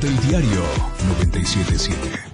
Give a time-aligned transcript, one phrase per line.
[0.00, 0.62] del diario
[1.18, 2.29] 977.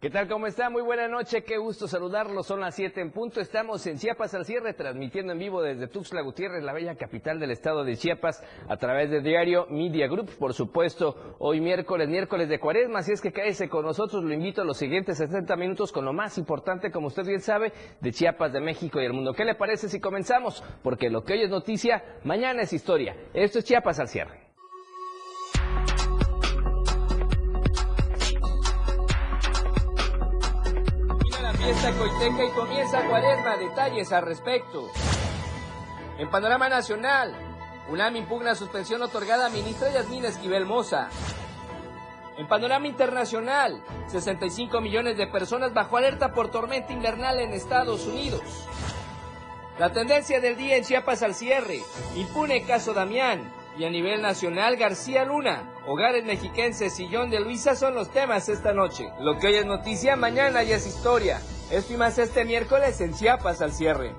[0.00, 0.28] ¿Qué tal?
[0.28, 0.70] ¿Cómo está?
[0.70, 2.46] Muy buena noche, qué gusto saludarlos.
[2.46, 3.38] Son las 7 en punto.
[3.38, 7.50] Estamos en Chiapas al cierre, transmitiendo en vivo desde Tuxtla Gutiérrez, la bella capital del
[7.50, 10.30] estado de Chiapas, a través del diario Media Group.
[10.38, 13.00] Por supuesto, hoy miércoles, miércoles de cuaresma.
[13.00, 14.24] Así es que cállese con nosotros.
[14.24, 17.70] Lo invito a los siguientes 60 minutos con lo más importante, como usted bien sabe,
[18.00, 19.34] de Chiapas, de México y el mundo.
[19.34, 20.64] ¿Qué le parece si comenzamos?
[20.82, 23.14] Porque lo que hoy es noticia, mañana es historia.
[23.34, 24.49] Esto es Chiapas al cierre.
[31.74, 33.00] Fiesta y comienza.
[33.58, 34.90] Detalles al respecto.
[36.18, 37.34] En panorama nacional,
[37.88, 41.08] UNAM impugna suspensión otorgada a ministra Yasmina Esquivel Moza.
[42.38, 48.42] En panorama internacional, 65 millones de personas bajo alerta por tormenta invernal en Estados Unidos.
[49.78, 51.80] La tendencia del día en Chiapas al cierre,
[52.16, 53.59] impune caso Damián.
[53.80, 58.74] Y a nivel nacional, García Luna, Hogares Mexiquenses, Sillón de Luisa son los temas esta
[58.74, 59.08] noche.
[59.20, 61.40] Lo que hoy es noticia, mañana ya es historia.
[61.70, 64.14] Esto y más este miércoles en Chiapas al cierre.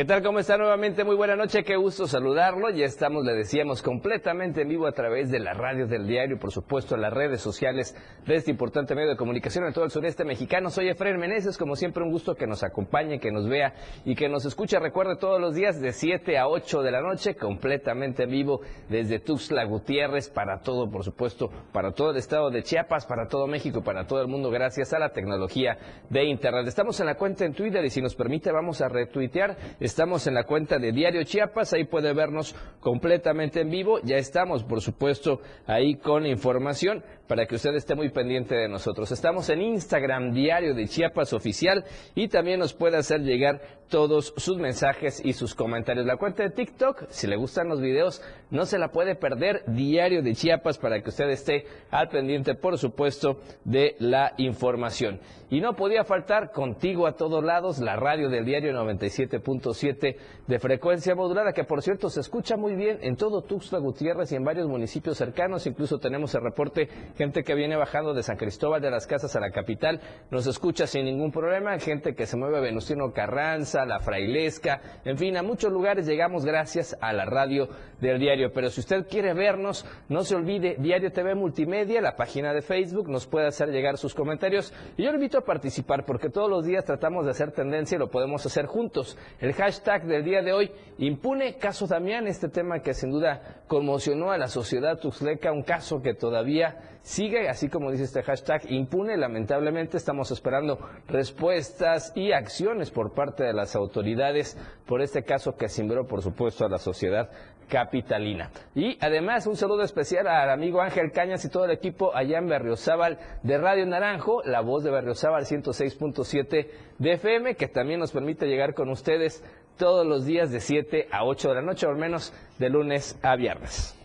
[0.00, 0.22] ¿Qué tal?
[0.22, 1.04] ¿Cómo está nuevamente?
[1.04, 2.70] Muy buena noche, qué gusto saludarlo.
[2.70, 6.52] Ya estamos, le decíamos, completamente en vivo a través de la radio del diario, por
[6.52, 7.94] supuesto, las redes sociales
[8.26, 10.70] de este importante medio de comunicación en todo el sureste mexicano.
[10.70, 13.74] Soy Efraín Meneses, como siempre un gusto que nos acompañe, que nos vea
[14.06, 14.78] y que nos escuche.
[14.78, 19.18] Recuerde todos los días de 7 a 8 de la noche, completamente en vivo desde
[19.18, 23.82] Tuxtla Gutiérrez para todo, por supuesto, para todo el estado de Chiapas, para todo México,
[23.82, 25.76] para todo el mundo, gracias a la tecnología
[26.08, 26.66] de Internet.
[26.66, 29.58] Estamos en la cuenta en Twitter y si nos permite vamos a retuitear
[29.90, 33.98] Estamos en la cuenta de Diario Chiapas, ahí puede vernos completamente en vivo.
[34.04, 39.12] Ya estamos, por supuesto, ahí con información para que usted esté muy pendiente de nosotros.
[39.12, 41.84] Estamos en Instagram, Diario de Chiapas Oficial,
[42.16, 46.06] y también nos puede hacer llegar todos sus mensajes y sus comentarios.
[46.06, 50.22] La cuenta de TikTok, si le gustan los videos, no se la puede perder, Diario
[50.22, 55.20] de Chiapas, para que usted esté al pendiente, por supuesto, de la información.
[55.50, 60.16] Y no podía faltar contigo a todos lados la radio del diario 97.7
[60.46, 64.36] de frecuencia modulada, que por cierto se escucha muy bien en todo Tuxtla Gutiérrez y
[64.36, 65.66] en varios municipios cercanos.
[65.66, 66.88] Incluso tenemos el reporte,
[67.20, 70.00] gente que viene bajando de San Cristóbal de las Casas a la capital,
[70.30, 71.78] nos escucha sin ningún problema.
[71.78, 76.46] Gente que se mueve a Venustiano Carranza, La Frailesca, en fin, a muchos lugares llegamos
[76.46, 77.68] gracias a la radio
[78.00, 78.54] del diario.
[78.54, 83.10] Pero si usted quiere vernos, no se olvide Diario TV Multimedia, la página de Facebook,
[83.10, 84.72] nos puede hacer llegar sus comentarios.
[84.96, 87.98] Y yo le invito a participar porque todos los días tratamos de hacer tendencia y
[87.98, 89.18] lo podemos hacer juntos.
[89.40, 94.30] El hashtag del día de hoy, impune caso Damián, este tema que sin duda conmocionó
[94.30, 96.78] a la sociedad tuxleca, un caso que todavía
[97.10, 99.16] sigue, así como dice este hashtag, impune.
[99.16, 100.78] Lamentablemente estamos esperando
[101.08, 104.56] respuestas y acciones por parte de las autoridades
[104.86, 107.28] por este caso que simbró, por supuesto, a la sociedad
[107.68, 108.50] capitalina.
[108.74, 112.48] Y además un saludo especial al amigo Ángel Cañas y todo el equipo allá en
[112.48, 116.68] Berriozábal de Radio Naranjo, la voz de Berriozábal 106.7
[116.98, 119.44] de FM, que también nos permite llegar con ustedes
[119.76, 123.18] todos los días de 7 a 8 de la noche, o al menos de lunes
[123.22, 123.99] a viernes.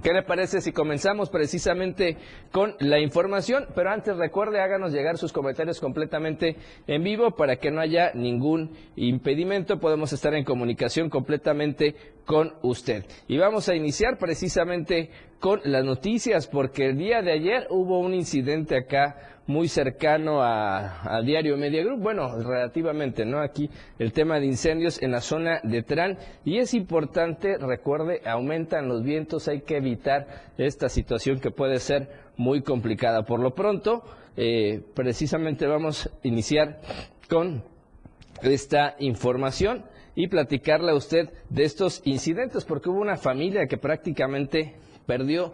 [0.00, 2.16] ¿Qué le parece si comenzamos precisamente
[2.50, 3.66] con la información?
[3.74, 8.70] Pero antes recuerde, háganos llegar sus comentarios completamente en vivo para que no haya ningún
[8.96, 9.78] impedimento.
[9.78, 11.94] Podemos estar en comunicación completamente
[12.24, 13.04] con usted.
[13.28, 15.10] Y vamos a iniciar precisamente
[15.40, 21.20] con las noticias, porque el día de ayer hubo un incidente acá muy cercano a,
[21.24, 23.40] Diario Media Group, bueno, relativamente, ¿no?
[23.40, 28.88] Aquí el tema de incendios en la zona de Trán y es importante, recuerde, aumentan
[28.88, 30.26] los vientos, hay que evitar
[30.58, 33.24] esta situación que puede ser muy complicada.
[33.24, 34.02] Por lo pronto,
[34.36, 36.80] eh, precisamente vamos a iniciar
[37.28, 37.64] con
[38.42, 44.76] esta información y platicarle a usted de estos incidentes, porque hubo una familia que prácticamente
[45.06, 45.52] perdió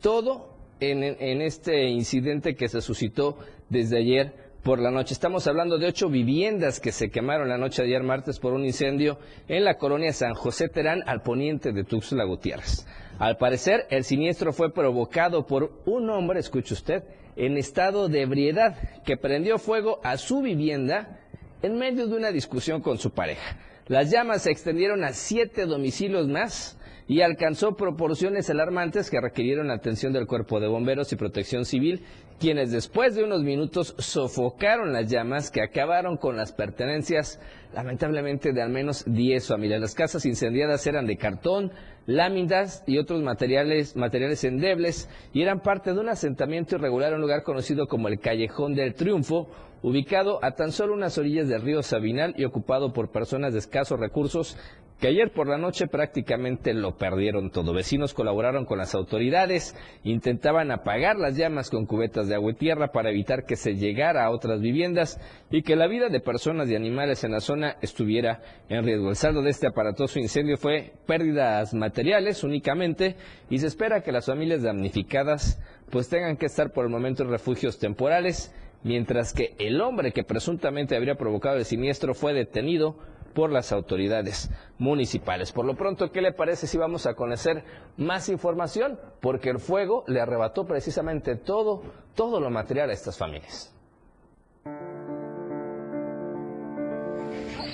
[0.00, 3.38] todo en, este incidente que se suscitó
[3.68, 4.32] desde ayer
[4.62, 5.14] por la noche.
[5.14, 8.64] Estamos hablando de ocho viviendas que se quemaron la noche de ayer martes por un
[8.64, 9.18] incendio
[9.48, 12.86] en la colonia San José Terán, al poniente de Tuxtla Gutiérrez.
[13.18, 17.04] Al parecer, el siniestro fue provocado por un hombre, escuche usted,
[17.36, 21.20] en estado de ebriedad, que prendió fuego a su vivienda
[21.62, 23.58] en medio de una discusión con su pareja.
[23.86, 26.78] Las llamas se extendieron a siete domicilios más
[27.10, 32.04] y alcanzó proporciones alarmantes que requirieron atención del cuerpo de bomberos y protección civil,
[32.38, 37.40] quienes después de unos minutos sofocaron las llamas que acabaron con las pertenencias
[37.74, 39.80] lamentablemente de al menos 10 familias.
[39.80, 41.72] Las casas incendiadas eran de cartón,
[42.06, 47.22] láminas y otros materiales, materiales endebles y eran parte de un asentamiento irregular en un
[47.22, 49.48] lugar conocido como el Callejón del Triunfo,
[49.82, 53.98] ubicado a tan solo unas orillas del río Sabinal y ocupado por personas de escasos
[53.98, 54.56] recursos
[55.00, 57.72] que ayer por la noche prácticamente lo perdieron todo.
[57.72, 59.74] Vecinos colaboraron con las autoridades,
[60.04, 64.24] intentaban apagar las llamas con cubetas de agua y tierra para evitar que se llegara
[64.24, 65.18] a otras viviendas
[65.50, 69.08] y que la vida de personas y animales en la zona estuviera en riesgo.
[69.08, 73.16] El saldo de este aparatoso incendio fue pérdidas materiales únicamente
[73.48, 75.58] y se espera que las familias damnificadas
[75.90, 78.54] pues tengan que estar por el momento en refugios temporales,
[78.84, 82.96] mientras que el hombre que presuntamente habría provocado el siniestro fue detenido
[83.34, 85.52] por las autoridades municipales.
[85.52, 87.64] Por lo pronto, ¿qué le parece si vamos a conocer
[87.96, 88.98] más información?
[89.20, 91.82] Porque el fuego le arrebató precisamente todo,
[92.14, 93.74] todo lo material a estas familias.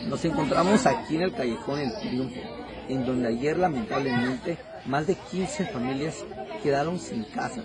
[0.09, 2.41] Nos encontramos aquí en el Callejón El Triunfo,
[2.89, 4.57] en donde ayer lamentablemente
[4.87, 6.25] más de 15 familias
[6.63, 7.63] quedaron sin casa.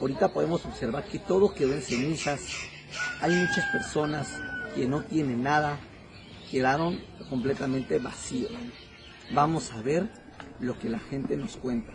[0.00, 2.40] Ahorita podemos observar que todo quedó en cenizas.
[3.20, 4.40] Hay muchas personas
[4.74, 5.78] que no tienen nada,
[6.50, 8.52] quedaron completamente vacíos.
[9.32, 10.08] Vamos a ver
[10.60, 11.92] lo que la gente nos cuenta.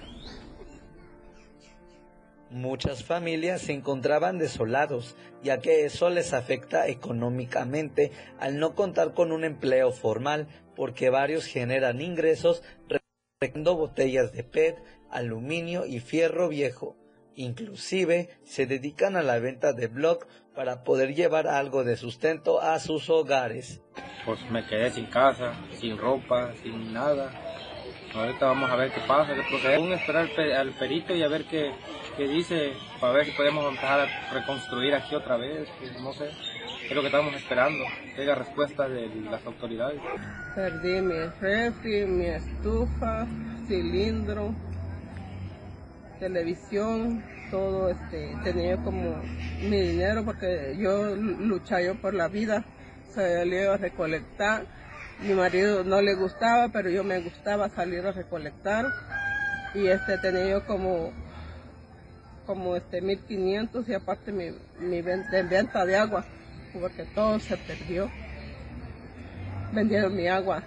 [2.49, 9.31] Muchas familias se encontraban desolados, ya que eso les afecta económicamente al no contar con
[9.31, 14.77] un empleo formal, porque varios generan ingresos recogiendo botellas de PET,
[15.09, 16.95] aluminio y fierro viejo.
[17.35, 22.79] Inclusive se dedican a la venta de blog para poder llevar algo de sustento a
[22.79, 23.81] sus hogares.
[24.25, 27.31] Pues me quedé sin casa, sin ropa, sin nada.
[28.13, 31.71] Ahorita vamos a ver qué pasa, qué Aún esperar al perito y a ver qué,
[32.15, 35.67] qué, dice, para ver si podemos empezar a reconstruir aquí otra vez,
[35.99, 36.29] no sé.
[36.85, 37.83] Es lo que estamos esperando,
[38.15, 39.99] que haya respuesta de las autoridades.
[40.53, 43.25] Perdí mi refri, mi estufa,
[43.67, 44.53] cilindro,
[46.23, 47.21] televisión,
[47.51, 49.21] todo, este, tenía como
[49.61, 52.63] mi dinero porque yo luchaba yo por la vida,
[53.13, 54.65] salí a recolectar,
[55.21, 58.85] mi marido no le gustaba, pero yo me gustaba salir a recolectar.
[59.75, 61.11] Y este tenía como
[62.45, 66.25] como este 1500 y aparte mi, mi venta de agua
[66.73, 68.09] porque todo se perdió.
[69.73, 70.63] Vendieron mi agua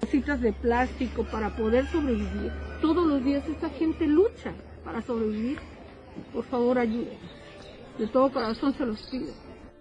[0.00, 4.52] cositas de plástico para poder sobrevivir todos los días esta gente lucha
[4.84, 5.58] para sobrevivir.
[6.32, 7.18] Por favor, ayúdenos.
[7.98, 9.32] De todo corazón se los pido.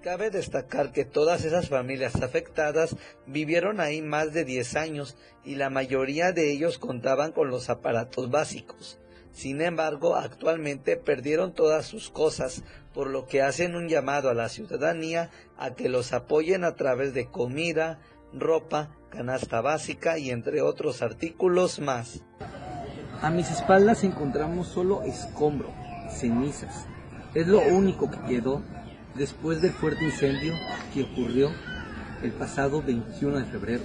[0.01, 2.95] Cabe destacar que todas esas familias afectadas
[3.25, 8.29] vivieron ahí más de 10 años y la mayoría de ellos contaban con los aparatos
[8.29, 8.99] básicos.
[9.31, 12.63] Sin embargo, actualmente perdieron todas sus cosas,
[12.93, 17.13] por lo que hacen un llamado a la ciudadanía a que los apoyen a través
[17.13, 17.99] de comida,
[18.31, 22.21] ropa, canasta básica y entre otros artículos más.
[23.21, 25.69] A mis espaldas encontramos solo escombro,
[26.11, 26.85] cenizas.
[27.33, 28.61] Es lo único que quedó
[29.15, 30.53] después del fuerte incendio
[30.93, 31.49] que ocurrió
[32.21, 33.83] el pasado 21 de febrero.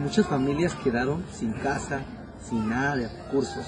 [0.00, 2.02] Muchas familias quedaron sin casa,
[2.40, 3.64] sin nada de recursos,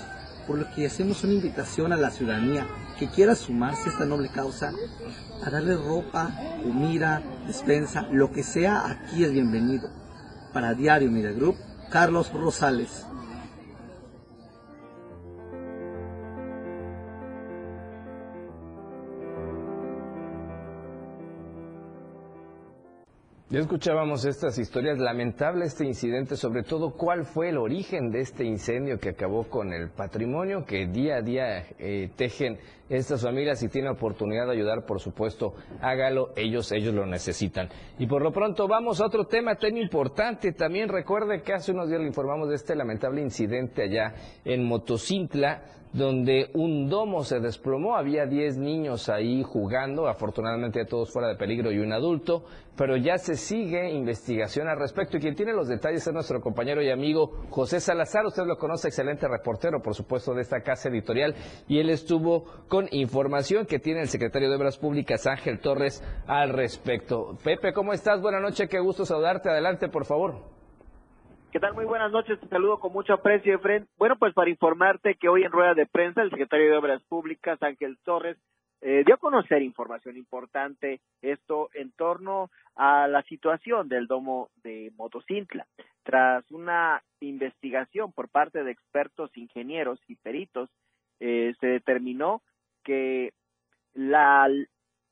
[0.47, 2.67] por lo que hacemos una invitación a la ciudadanía
[2.99, 4.73] que quiera sumarse a esta noble causa,
[5.45, 6.31] a darle ropa,
[6.63, 10.00] comida, despensa, lo que sea, aquí es bienvenido.
[10.53, 11.57] Para Diario Media Group,
[11.91, 13.07] Carlos Rosales.
[23.53, 28.45] Ya escuchábamos estas historias, lamentable este incidente, sobre todo cuál fue el origen de este
[28.45, 33.59] incendio que acabó con el patrimonio que día a día eh, tejen estas familias.
[33.59, 37.69] Si tiene oportunidad de ayudar, por supuesto, hágalo, ellos, ellos lo necesitan.
[37.99, 40.53] Y por lo pronto vamos a otro tema tan importante.
[40.53, 44.15] También recuerde que hace unos días le informamos de este lamentable incidente allá
[44.45, 51.29] en Motocintla, donde un domo se desplomó, había 10 niños ahí jugando, afortunadamente todos fuera
[51.29, 52.45] de peligro y un adulto,
[52.77, 55.17] pero ya se sigue investigación al respecto.
[55.17, 58.89] Y quien tiene los detalles es nuestro compañero y amigo José Salazar, usted lo conoce,
[58.89, 61.35] excelente reportero, por supuesto, de esta casa editorial.
[61.67, 66.51] Y él estuvo con información que tiene el secretario de Obras Públicas Ángel Torres al
[66.51, 67.37] respecto.
[67.43, 68.21] Pepe, ¿cómo estás?
[68.21, 70.60] Buenas noches, qué gusto saludarte, adelante, por favor.
[71.53, 71.75] ¿Qué tal?
[71.75, 73.89] Muy buenas noches, te saludo con mucho aprecio, Efren.
[73.99, 77.61] Bueno, pues para informarte que hoy en rueda de prensa el secretario de Obras Públicas,
[77.61, 78.37] Ángel Torres,
[78.83, 84.93] eh, dio a conocer información importante, esto en torno a la situación del domo de
[84.97, 85.67] Motocintla.
[86.05, 90.71] tras una investigación por parte de expertos ingenieros y peritos,
[91.19, 92.43] eh, se determinó
[92.85, 93.33] que
[93.93, 94.49] la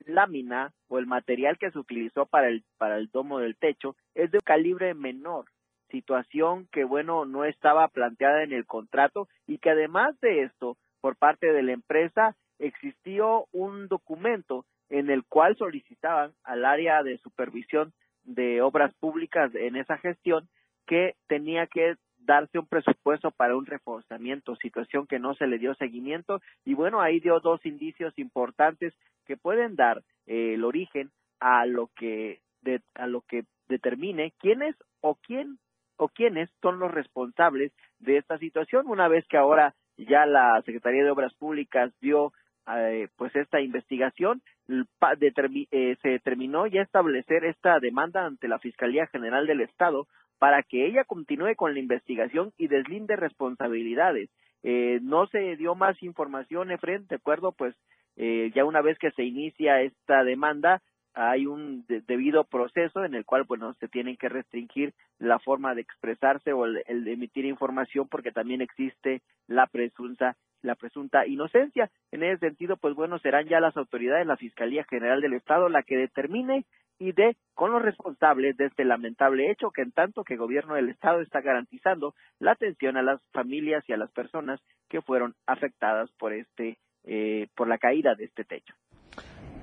[0.06, 4.30] lámina o el material que se utilizó para el, para el domo del techo es
[4.30, 5.46] de calibre menor,
[5.90, 11.16] situación que, bueno, no estaba planteada en el contrato y que además de esto, por
[11.16, 17.92] parte de la empresa, existió un documento en el cual solicitaban al área de supervisión
[18.24, 20.48] de obras públicas en esa gestión
[20.86, 25.74] que tenía que darse un presupuesto para un reforzamiento, situación que no se le dio
[25.74, 26.40] seguimiento.
[26.64, 28.94] Y bueno, ahí dio dos indicios importantes
[29.26, 34.74] que pueden dar eh, el origen a lo que de, a lo que determine quiénes
[35.00, 35.58] o quién
[35.98, 41.04] o quiénes son los responsables de esta situación una vez que ahora ya la Secretaría
[41.04, 42.32] de Obras Públicas dio
[42.76, 49.46] eh, pues esta investigación eh, se determinó ya establecer esta demanda ante la Fiscalía General
[49.46, 50.06] del Estado
[50.38, 54.30] para que ella continúe con la investigación y deslinde responsabilidades.
[54.62, 57.74] Eh, no se dio más información, Efren, de acuerdo, pues
[58.16, 60.82] eh, ya una vez que se inicia esta demanda,
[61.18, 65.80] hay un debido proceso en el cual, bueno, se tienen que restringir la forma de
[65.80, 71.88] expresarse o el, de emitir información porque también existe la presunta la presunta inocencia.
[72.10, 75.84] En ese sentido, pues bueno, serán ya las autoridades, la Fiscalía General del Estado, la
[75.84, 76.64] que determine
[76.98, 80.88] y dé con los responsables de este lamentable hecho que en tanto que gobierno del
[80.88, 86.10] Estado está garantizando la atención a las familias y a las personas que fueron afectadas
[86.18, 88.74] por este eh, por la caída de este techo.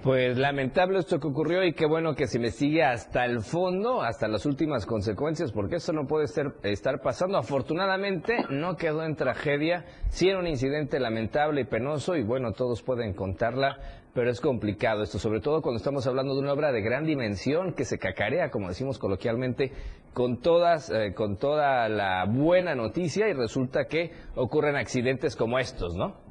[0.06, 4.28] Pues lamentable esto que ocurrió y qué bueno que se investigue hasta el fondo, hasta
[4.28, 7.40] las últimas consecuencias, porque esto no puede ser, estar pasando.
[7.40, 12.84] Afortunadamente no quedó en tragedia, sí era un incidente lamentable y penoso y bueno, todos
[12.84, 13.80] pueden contarla,
[14.14, 17.74] pero es complicado esto, sobre todo cuando estamos hablando de una obra de gran dimensión
[17.74, 19.72] que se cacarea, como decimos coloquialmente,
[20.14, 25.96] con todas, eh, con toda la buena noticia y resulta que ocurren accidentes como estos,
[25.96, 26.25] ¿no?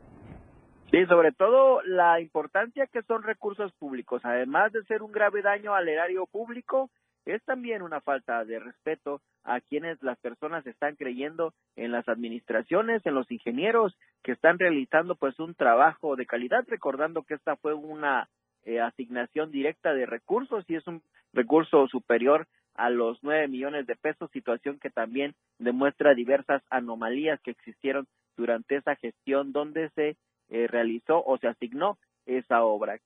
[0.94, 5.74] Sí, sobre todo la importancia que son recursos públicos, además de ser un grave daño
[5.74, 6.88] al erario público,
[7.26, 13.04] es también una falta de respeto a quienes las personas están creyendo en las administraciones,
[13.06, 17.74] en los ingenieros que están realizando pues un trabajo de calidad, recordando que esta fue
[17.74, 18.28] una
[18.62, 22.46] eh, asignación directa de recursos y es un recurso superior
[22.76, 28.76] a los nueve millones de pesos, situación que también demuestra diversas anomalías que existieron durante
[28.76, 30.16] esa gestión donde se
[30.48, 32.98] eh, realizó o se asignó esa obra.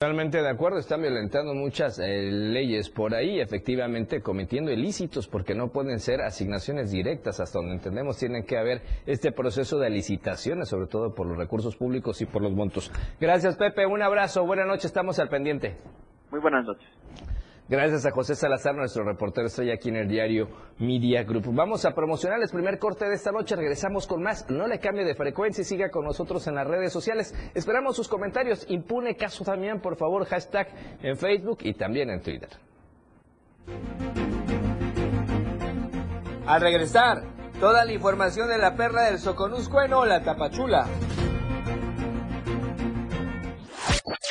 [0.00, 5.72] Totalmente de acuerdo, están violentando muchas eh, leyes por ahí, efectivamente cometiendo ilícitos, porque no
[5.72, 10.86] pueden ser asignaciones directas, hasta donde entendemos tienen que haber este proceso de licitaciones, sobre
[10.86, 12.92] todo por los recursos públicos y por los montos.
[13.20, 15.76] Gracias Pepe, un abrazo, buenas noches, estamos al pendiente.
[16.30, 16.88] Muy buenas noches.
[17.68, 20.48] Gracias a José Salazar, nuestro reportero estrella aquí en el diario
[20.78, 21.44] Media Group.
[21.52, 23.56] Vamos a promocionar el primer corte de esta noche.
[23.56, 24.48] Regresamos con más.
[24.48, 27.34] No le cambie de frecuencia y siga con nosotros en las redes sociales.
[27.54, 28.64] Esperamos sus comentarios.
[28.70, 30.68] Impune caso también, por favor, hashtag
[31.02, 32.48] en Facebook y también en Twitter.
[36.46, 37.22] Al regresar,
[37.60, 40.86] toda la información de la perla del Soconusco en la Tapachula.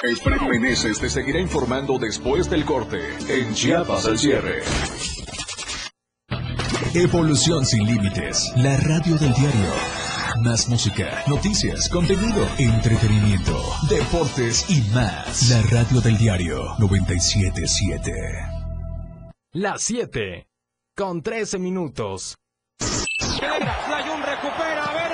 [0.03, 4.61] Efraín Meneses te seguirá informando después del corte en Chiapas al cierre.
[6.93, 9.71] Evolución sin límites, la radio del diario.
[10.43, 15.49] Más música, noticias, contenido, entretenimiento, deportes y más.
[15.49, 18.11] La radio del diario 977.
[19.53, 20.47] Las 7
[20.95, 22.37] con 13 minutos.
[22.79, 25.07] Layun recupera, a ver.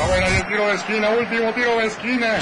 [0.00, 2.38] A ver, ahí el tiro de esquina, último tiro de esquina.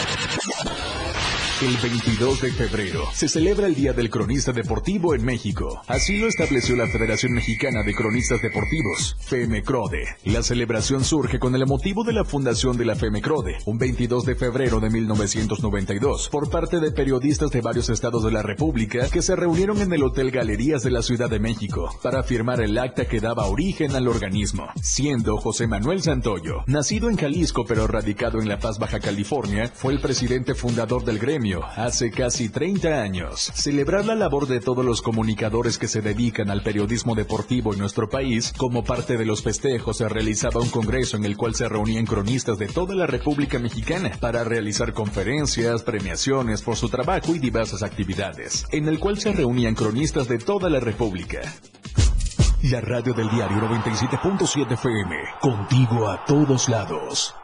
[1.62, 5.80] El 22 de febrero se celebra el Día del Cronista Deportivo en México.
[5.86, 10.04] Así lo estableció la Federación Mexicana de Cronistas Deportivos, FEMECRODE.
[10.24, 14.34] La celebración surge con el motivo de la fundación de la FEMECRODE, un 22 de
[14.34, 19.34] febrero de 1992, por parte de periodistas de varios estados de la República que se
[19.34, 23.20] reunieron en el Hotel Galerías de la Ciudad de México para firmar el acta que
[23.20, 28.58] daba origen al organismo, siendo José Manuel Santoyo, nacido en Jalisco pero radicado en La
[28.58, 33.52] Paz, Baja California, fue el presidente fundador del gremio hace casi 30 años.
[33.54, 38.08] Celebrar la labor de todos los comunicadores que se dedican al periodismo deportivo en nuestro
[38.08, 42.06] país, como parte de los festejos se realizaba un congreso en el cual se reunían
[42.06, 47.82] cronistas de toda la República Mexicana para realizar conferencias, premiaciones por su trabajo y diversas
[47.82, 51.40] actividades, en el cual se reunían cronistas de toda la República.
[52.64, 57.34] La radio del diario 97.7 FM, contigo a todos lados.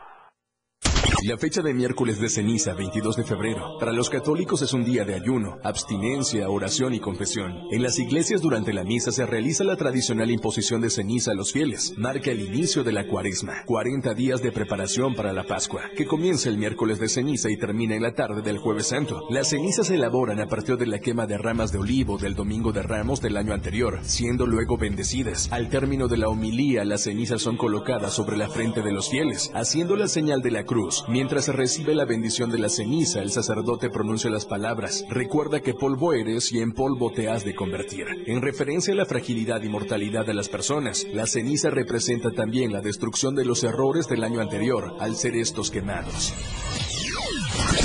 [1.25, 5.05] La fecha de miércoles de ceniza, 22 de febrero, para los católicos es un día
[5.05, 7.61] de ayuno, abstinencia, oración y confesión.
[7.71, 11.53] En las iglesias durante la misa se realiza la tradicional imposición de ceniza a los
[11.53, 11.95] fieles.
[11.97, 16.49] Marca el inicio de la cuaresma, 40 días de preparación para la Pascua, que comienza
[16.49, 19.23] el miércoles de ceniza y termina en la tarde del jueves santo.
[19.31, 22.73] Las cenizas se elaboran a partir de la quema de ramas de olivo del domingo
[22.73, 25.53] de ramos del año anterior, siendo luego bendecidas.
[25.53, 29.53] Al término de la homilía, las cenizas son colocadas sobre la frente de los fieles,
[29.55, 31.05] haciendo la señal de la cruz.
[31.13, 36.15] Mientras recibe la bendición de la ceniza, el sacerdote pronuncia las palabras, recuerda que polvo
[36.15, 38.07] eres y en polvo te has de convertir.
[38.25, 42.81] En referencia a la fragilidad y mortalidad de las personas, la ceniza representa también la
[42.81, 46.33] destrucción de los errores del año anterior al ser estos quemados.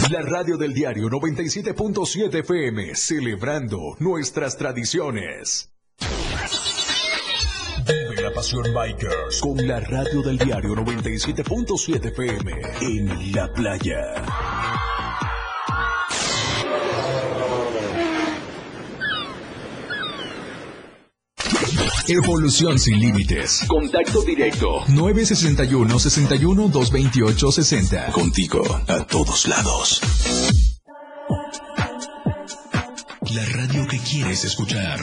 [0.10, 5.77] La radio del diario 97.7 FM, celebrando nuestras tradiciones.
[8.28, 14.02] La pasión Bikers con la radio del diario 97.7 FM en la playa.
[22.10, 23.64] Evolución sin límites.
[23.66, 24.84] Contacto directo.
[24.90, 28.12] 961 61 228 60.
[28.12, 30.02] Contigo a todos lados.
[33.34, 35.00] La radio que quieres escuchar.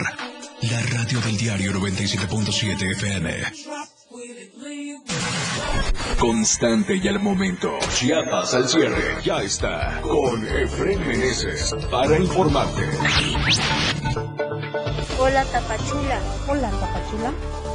[0.71, 3.31] La radio del diario 97.7 FM.
[6.19, 7.71] Constante y al momento.
[7.95, 9.23] Chiapas al cierre.
[9.23, 10.01] Ya está.
[10.01, 11.75] Con Efren Meneses.
[11.91, 12.83] Para informarte.
[15.19, 16.21] Hola Tapachula.
[16.49, 17.33] Hola Tapachula.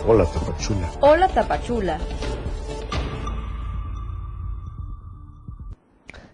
[0.08, 0.91] Hola Tapachula.
[1.01, 2.00] Hola Tapachula.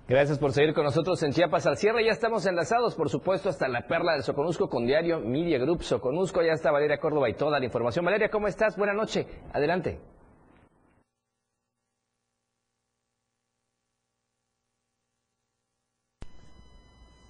[0.08, 2.06] Gracias por seguir con nosotros en Chiapas al cierre.
[2.06, 6.44] Ya estamos enlazados, por supuesto, hasta la perla del Soconusco con Diario Media Group Soconusco.
[6.44, 8.06] Ya está Valeria Córdoba y toda la información.
[8.06, 8.78] Valeria, ¿cómo estás?
[8.78, 9.26] Buenas noches.
[9.52, 10.00] Adelante.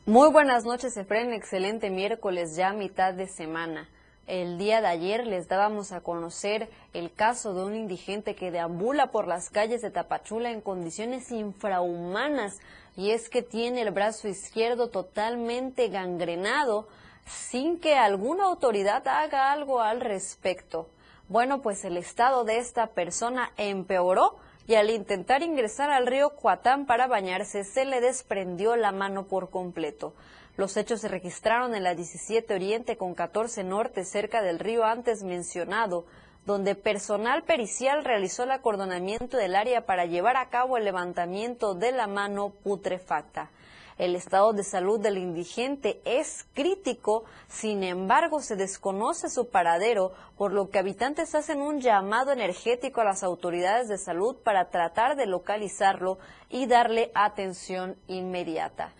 [0.05, 1.31] Muy buenas noches, Efren.
[1.31, 3.89] Excelente miércoles, ya mitad de semana.
[4.27, 9.11] El día de ayer les dábamos a conocer el caso de un indigente que deambula
[9.11, 12.59] por las calles de Tapachula en condiciones infrahumanas
[12.97, 16.87] y es que tiene el brazo izquierdo totalmente gangrenado
[17.27, 20.89] sin que alguna autoridad haga algo al respecto.
[21.27, 26.87] Bueno, pues el estado de esta persona empeoró y al intentar ingresar al río Cuatán
[26.87, 30.15] para bañarse se le desprendió la mano por completo.
[30.57, 35.21] Los hechos se registraron en la 17 Oriente con 14 Norte cerca del río antes
[35.21, 36.05] mencionado,
[36.45, 41.91] donde personal pericial realizó el acordonamiento del área para llevar a cabo el levantamiento de
[41.91, 43.49] la mano putrefacta.
[43.97, 50.53] El estado de salud del indigente es crítico, sin embargo se desconoce su paradero, por
[50.53, 55.25] lo que habitantes hacen un llamado energético a las autoridades de salud para tratar de
[55.25, 56.17] localizarlo
[56.49, 58.93] y darle atención inmediata.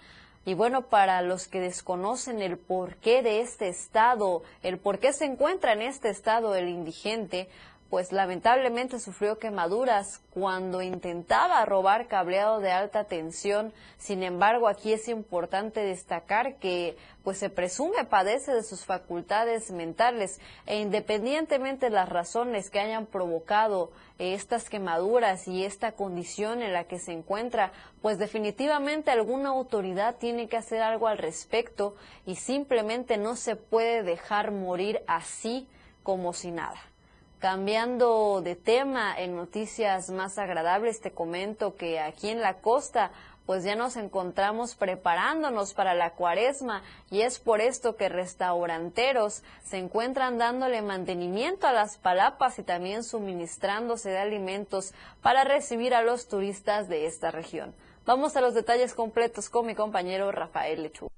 [0.45, 5.25] Y bueno, para los que desconocen el porqué de este estado, el por qué se
[5.25, 7.49] encuentra en este estado el indigente,
[7.95, 13.71] pues lamentablemente sufrió quemaduras cuando intentaba robar cableado de alta tensión.
[13.97, 20.41] Sin embargo, aquí es importante destacar que pues se presume padece de sus facultades mentales
[20.65, 26.83] e independientemente de las razones que hayan provocado estas quemaduras y esta condición en la
[26.83, 33.15] que se encuentra, pues definitivamente alguna autoridad tiene que hacer algo al respecto y simplemente
[33.15, 35.69] no se puede dejar morir así
[36.03, 36.75] como si nada.
[37.45, 43.11] Cambiando de tema, en noticias más agradables te comento que aquí en la costa
[43.45, 46.81] pues ya nos encontramos preparándonos para la cuaresma
[47.11, 53.03] y es por esto que restauranteros se encuentran dándole mantenimiento a las palapas y también
[53.03, 57.75] suministrándose de alimentos para recibir a los turistas de esta región.
[58.07, 61.13] Vamos a los detalles completos con mi compañero Rafael Lechuga.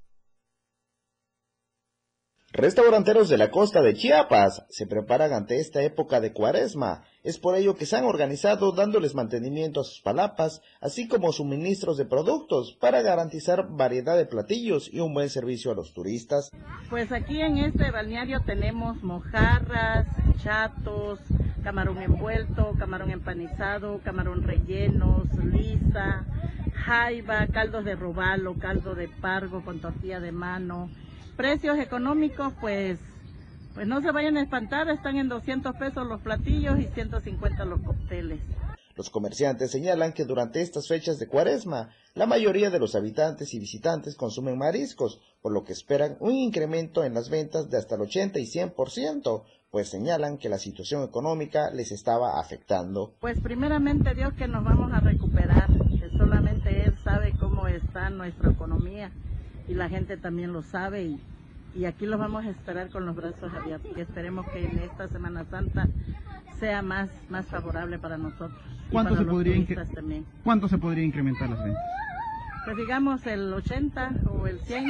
[2.57, 7.03] Restauranteros de la costa de Chiapas se preparan ante esta época de cuaresma.
[7.21, 11.97] Es por ello que se han organizado dándoles mantenimiento a sus palapas, así como suministros
[11.97, 16.49] de productos para garantizar variedad de platillos y un buen servicio a los turistas.
[16.89, 20.07] Pues aquí en este balneario tenemos mojarras,
[20.43, 21.19] chatos,
[21.63, 26.25] camarón envuelto, camarón empanizado, camarón rellenos, lisa,
[26.73, 30.89] jaiba, caldos de robalo, caldo de pargo con tortilla de mano,
[31.37, 32.99] precios económicos, pues,
[33.75, 37.79] pues no se vayan a espantar, están en 200 pesos los platillos y 150 los
[37.81, 38.41] cócteles.
[38.95, 43.59] Los comerciantes señalan que durante estas fechas de cuaresma, la mayoría de los habitantes y
[43.59, 48.01] visitantes consumen mariscos, por lo que esperan un incremento en las ventas de hasta el
[48.01, 53.13] 80 y 100%, pues señalan que la situación económica les estaba afectando.
[53.19, 55.67] Pues primeramente Dios que nos vamos a recuperar,
[55.99, 56.67] que solamente
[57.77, 59.11] está nuestra economía
[59.67, 61.19] y la gente también lo sabe y,
[61.75, 65.07] y aquí los vamos a esperar con los brazos abiertos y esperemos que en esta
[65.07, 65.87] Semana Santa
[66.59, 68.59] sea más, más favorable para nosotros.
[68.91, 70.25] ¿Cuánto, para se podría, también.
[70.43, 71.83] ¿Cuánto se podría incrementar las ventas?
[72.65, 74.85] Pues digamos el 80 o el 100.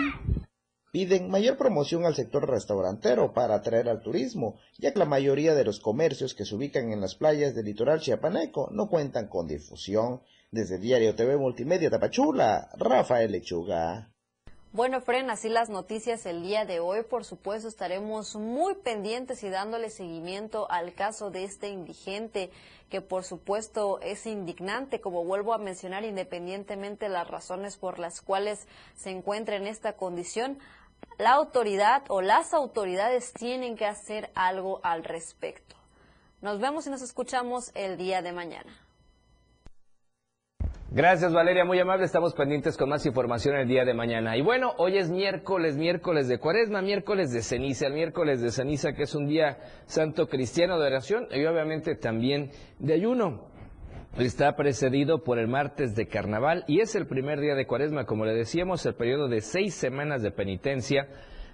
[0.92, 5.66] Piden mayor promoción al sector restaurantero para atraer al turismo, ya que la mayoría de
[5.66, 10.22] los comercios que se ubican en las playas del litoral chiapaneco no cuentan con difusión.
[10.50, 14.10] Desde Diario TV Multimedia Tapachula, Rafael Lechuga.
[14.78, 17.02] Bueno, Fren, así las noticias el día de hoy.
[17.02, 22.52] Por supuesto, estaremos muy pendientes y dándole seguimiento al caso de este indigente,
[22.92, 28.22] que por supuesto es indignante, como vuelvo a mencionar, independientemente de las razones por las
[28.22, 30.60] cuales se encuentra en esta condición.
[31.18, 35.76] La autoridad o las autoridades tienen que hacer algo al respecto.
[36.42, 38.87] Nos vemos y nos escuchamos el día de mañana.
[40.90, 42.06] Gracias Valeria, muy amable.
[42.06, 44.38] Estamos pendientes con más información el día de mañana.
[44.38, 48.94] Y bueno, hoy es miércoles, miércoles de cuaresma, miércoles de ceniza, el miércoles de ceniza
[48.94, 53.50] que es un día santo cristiano de oración y obviamente también de ayuno.
[54.18, 58.26] Está precedido por el martes de carnaval y es el primer día de cuaresma, como
[58.26, 61.10] le decíamos, el periodo de seis semanas de penitencia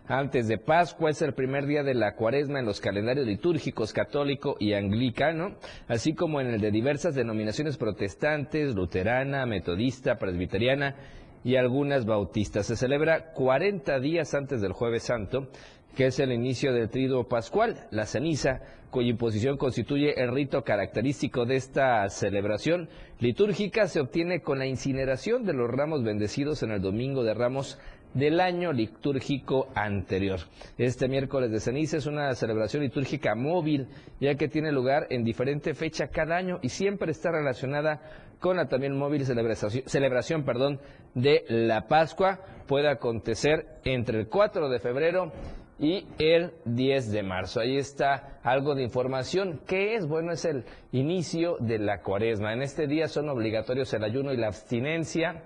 [0.07, 4.57] antes de Pascua, es el primer día de la cuaresma en los calendarios litúrgicos católico
[4.59, 5.55] y anglicano,
[5.87, 10.95] así como en el de diversas denominaciones protestantes, luterana, metodista, presbiteriana
[11.43, 12.65] y algunas bautistas.
[12.65, 15.47] Se celebra 40 días antes del jueves santo,
[15.95, 21.45] que es el inicio del triduo pascual, la ceniza, cuya imposición constituye el rito característico
[21.45, 22.89] de esta celebración
[23.19, 27.79] litúrgica, se obtiene con la incineración de los ramos bendecidos en el domingo de ramos
[28.13, 30.39] del año litúrgico anterior.
[30.77, 33.87] Este miércoles de ceniza es una celebración litúrgica móvil,
[34.19, 38.01] ya que tiene lugar en diferente fecha cada año y siempre está relacionada
[38.39, 40.79] con la también móvil celebración, celebración perdón,
[41.13, 42.39] de la Pascua.
[42.67, 45.31] Puede acontecer entre el 4 de febrero
[45.79, 47.59] y el 10 de marzo.
[47.59, 49.61] Ahí está algo de información.
[49.65, 50.07] ¿Qué es?
[50.07, 52.53] Bueno, es el inicio de la cuaresma.
[52.53, 55.43] En este día son obligatorios el ayuno y la abstinencia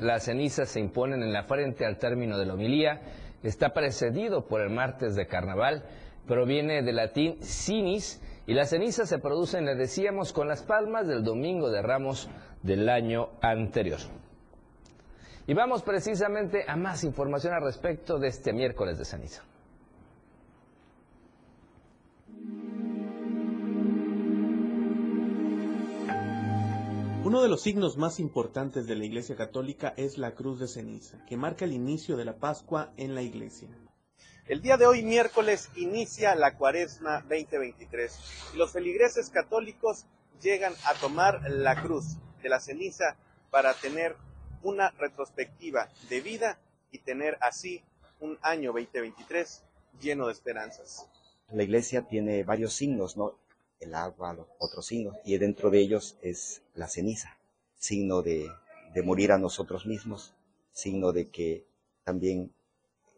[0.00, 3.00] las cenizas se imponen en la frente al término de la homilía.
[3.42, 5.84] Está precedido por el martes de carnaval.
[6.26, 11.22] Proviene del latín cinis y las cenizas se producen, le decíamos, con las palmas del
[11.22, 12.28] domingo de ramos
[12.62, 14.00] del año anterior.
[15.46, 19.42] Y vamos precisamente a más información al respecto de este miércoles de ceniza.
[27.24, 31.24] Uno de los signos más importantes de la Iglesia Católica es la cruz de ceniza,
[31.24, 33.70] que marca el inicio de la Pascua en la Iglesia.
[34.46, 40.04] El día de hoy, miércoles, inicia la Cuaresma 2023 y los feligreses católicos
[40.42, 43.16] llegan a tomar la cruz de la ceniza
[43.50, 44.16] para tener
[44.62, 46.58] una retrospectiva de vida
[46.92, 47.82] y tener así
[48.20, 49.64] un año 2023
[49.98, 51.08] lleno de esperanzas.
[51.50, 53.38] La iglesia tiene varios signos, ¿no?
[53.84, 57.38] El agua, los otros signos, y dentro de ellos es la ceniza,
[57.78, 58.50] signo de,
[59.04, 60.34] morir a nosotros mismos,
[60.72, 61.66] signo de que
[62.04, 62.52] también,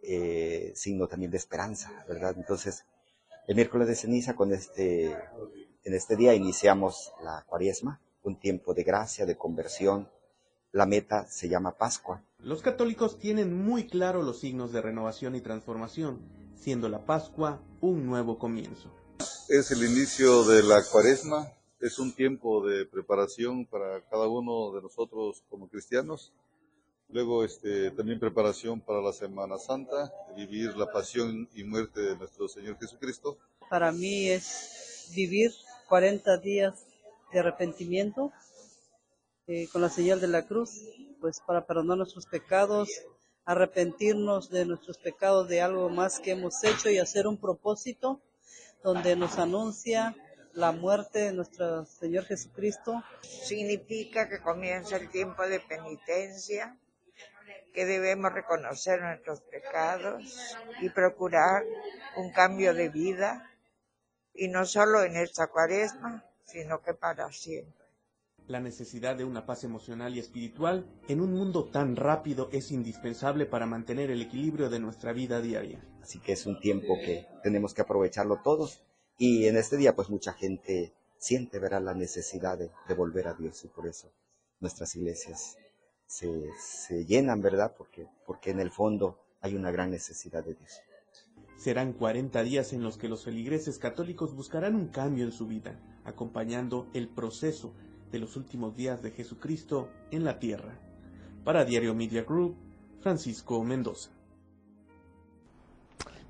[0.02, 2.34] eh, signo también de esperanza, ¿verdad?
[2.36, 2.84] Entonces,
[3.46, 5.12] el miércoles de ceniza, con este,
[5.84, 10.08] en este día iniciamos la cuaresma, un tiempo de gracia, de conversión.
[10.72, 12.22] La meta se llama Pascua.
[12.38, 16.20] Los católicos tienen muy claro los signos de renovación y transformación,
[16.54, 18.90] siendo la Pascua un nuevo comienzo.
[19.48, 24.82] Es el inicio de la cuaresma, es un tiempo de preparación para cada uno de
[24.82, 26.32] nosotros como cristianos.
[27.10, 32.48] Luego este, también preparación para la Semana Santa, vivir la pasión y muerte de nuestro
[32.48, 33.38] Señor Jesucristo.
[33.70, 35.52] Para mí es vivir
[35.88, 36.84] 40 días
[37.32, 38.32] de arrepentimiento
[39.46, 40.72] eh, con la señal de la cruz,
[41.20, 42.88] pues para perdonar nuestros pecados,
[43.44, 48.20] arrepentirnos de nuestros pecados, de algo más que hemos hecho y hacer un propósito
[48.82, 50.14] donde nos anuncia
[50.52, 53.02] la muerte de nuestro Señor Jesucristo.
[53.22, 56.76] Significa que comienza el tiempo de penitencia,
[57.74, 61.62] que debemos reconocer nuestros pecados y procurar
[62.16, 63.50] un cambio de vida,
[64.32, 67.85] y no solo en esta cuaresma, sino que para siempre.
[68.48, 73.44] La necesidad de una paz emocional y espiritual en un mundo tan rápido es indispensable
[73.44, 75.84] para mantener el equilibrio de nuestra vida diaria.
[76.00, 78.84] Así que es un tiempo que tenemos que aprovecharlo todos
[79.18, 83.64] y en este día pues mucha gente siente, verá la necesidad de, volver a Dios
[83.64, 84.12] y por eso
[84.60, 85.56] nuestras iglesias
[86.06, 87.74] se, se llenan, ¿verdad?
[87.76, 90.80] Porque, porque en el fondo hay una gran necesidad de Dios.
[91.56, 95.80] Serán 40 días en los que los feligreses católicos buscarán un cambio en su vida,
[96.04, 97.74] acompañando el proceso
[98.18, 100.78] los últimos días de Jesucristo en la tierra.
[101.44, 102.56] Para Diario Media Group,
[103.00, 104.16] Francisco Mendoza.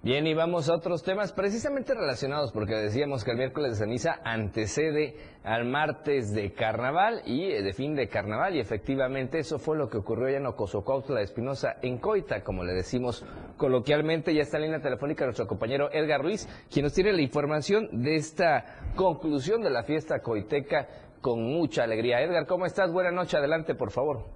[0.07, 4.21] Bien, y vamos a otros temas precisamente relacionados, porque decíamos que el miércoles de ceniza
[4.23, 9.77] antecede al martes de carnaval y eh, de fin de carnaval, y efectivamente eso fue
[9.77, 13.25] lo que ocurrió ya en Ocosocuautla de Espinosa, en Coita, como le decimos
[13.57, 14.33] coloquialmente.
[14.33, 18.15] Ya está en línea telefónica nuestro compañero Edgar Ruiz, quien nos tiene la información de
[18.15, 20.87] esta conclusión de la fiesta coiteca
[21.27, 22.21] con mucha alegría.
[22.21, 22.93] Edgar, ¿cómo estás?
[22.93, 24.27] Buenas noches, adelante, por favor.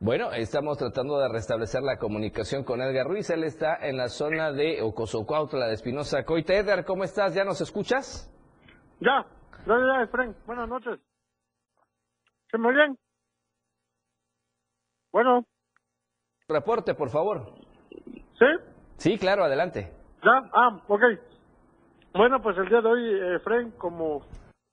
[0.00, 3.28] Bueno, estamos tratando de restablecer la comunicación con Edgar Ruiz.
[3.28, 6.54] Él está en la zona de Ocosocuautla de Espinosa Coita.
[6.54, 7.34] Edgar, ¿cómo estás?
[7.34, 8.26] ¿Ya nos escuchas?
[9.00, 9.26] Ya,
[9.66, 10.34] ya, Efren.
[10.46, 10.98] Buenas noches.
[12.50, 12.98] ¿Se me oyen?
[15.12, 15.44] Bueno.
[16.48, 17.52] Reporte, por favor.
[18.38, 18.46] ¿Sí?
[18.96, 19.92] Sí, claro, adelante.
[20.24, 21.31] Ya, ah, ok.
[22.14, 24.20] Bueno, pues el día de hoy, Efren, como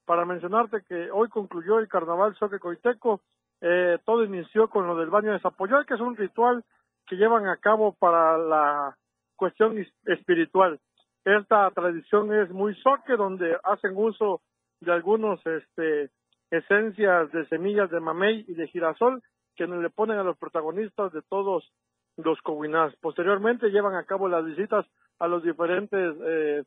[0.06, 3.22] para mencionarte que hoy concluyó el Carnaval Soque Coiteco,
[3.62, 6.66] eh, todo inició con lo del baño de Zapoyoy, que es un ritual
[7.08, 8.98] que llevan a cabo para la
[9.38, 10.82] cuestión espiritual.
[11.24, 14.42] Esta tradición es muy soque, donde hacen uso
[14.82, 16.10] de algunos este,
[16.52, 19.24] esencias de semillas de mamey y de girasol
[19.56, 21.72] que le ponen a los protagonistas de todos
[22.18, 22.94] los coguinás.
[22.98, 24.86] Posteriormente llevan a cabo las visitas
[25.20, 26.64] a los diferentes eh,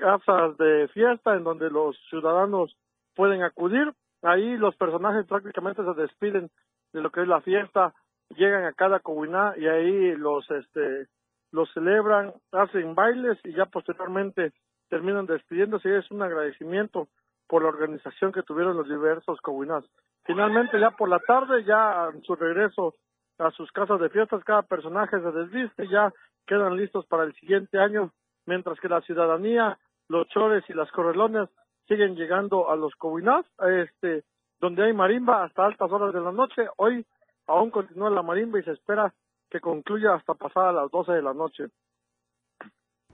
[0.00, 2.74] casas de fiesta en donde los ciudadanos
[3.14, 6.50] pueden acudir Ahí los personajes prácticamente se despiden
[6.92, 7.94] de lo que es la fiesta,
[8.30, 11.06] llegan a cada comunidad y ahí los este
[11.52, 14.52] los celebran, hacen bailes y ya posteriormente
[14.88, 17.08] terminan despidiéndose y es un agradecimiento
[17.48, 19.90] por la organización que tuvieron los diversos comunidades.
[20.24, 22.94] Finalmente ya por la tarde, ya en su regreso
[23.38, 26.12] a sus casas de fiestas, cada personaje se desviste, ya
[26.46, 28.12] quedan listos para el siguiente año,
[28.46, 29.78] mientras que la ciudadanía,
[30.10, 31.48] los chores y las correlones
[31.86, 33.46] siguen llegando a los Cobinás,
[33.80, 34.24] este,
[34.60, 36.66] donde hay marimba hasta altas horas de la noche.
[36.78, 37.06] Hoy
[37.46, 39.14] aún continúa la marimba y se espera
[39.48, 41.66] que concluya hasta pasada las 12 de la noche.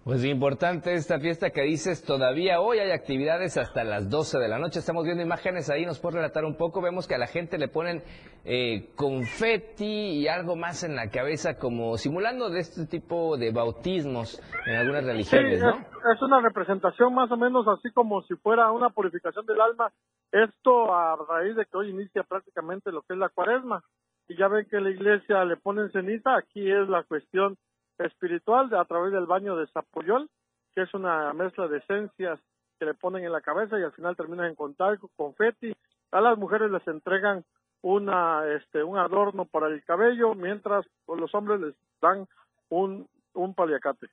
[0.06, 4.56] Pues importante esta fiesta que dices, todavía hoy hay actividades hasta las 12 de la
[4.56, 4.78] noche.
[4.78, 6.80] Estamos viendo imágenes ahí, nos puedes relatar un poco.
[6.80, 8.04] Vemos que a la gente le ponen
[8.44, 14.40] eh, confeti y algo más en la cabeza, como simulando de este tipo de bautismos
[14.66, 15.70] en algunas religiones, ¿no?
[16.12, 19.90] Es, una representación más o menos así como si fuera una purificación del alma.
[20.30, 23.82] Esto a raíz de que hoy inicia prácticamente lo que es la cuaresma.
[24.28, 27.56] Y ya ven que la iglesia le ponen ceniza, aquí es la cuestión
[27.98, 30.28] espiritual a través del baño de Zapoyol,
[30.74, 32.38] que es una mezcla de esencias
[32.78, 35.74] que le ponen en la cabeza y al final terminan en contacto con confeti.
[36.12, 37.44] A las mujeres les entregan
[37.82, 42.26] una este un adorno para el cabello, mientras los hombres les dan
[42.68, 44.08] un un paliacate.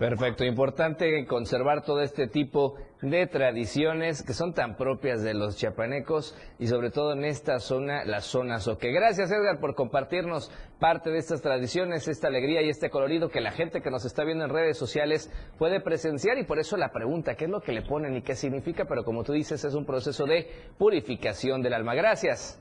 [0.00, 6.34] Perfecto, importante conservar todo este tipo de tradiciones que son tan propias de los chiapanecos
[6.58, 8.92] y sobre todo en esta zona, la zona Soque.
[8.92, 13.50] Gracias Edgar por compartirnos parte de estas tradiciones, esta alegría y este colorido que la
[13.50, 17.34] gente que nos está viendo en redes sociales puede presenciar y por eso la pregunta,
[17.34, 18.86] ¿qué es lo que le ponen y qué significa?
[18.86, 21.94] Pero como tú dices, es un proceso de purificación del alma.
[21.94, 22.58] Gracias.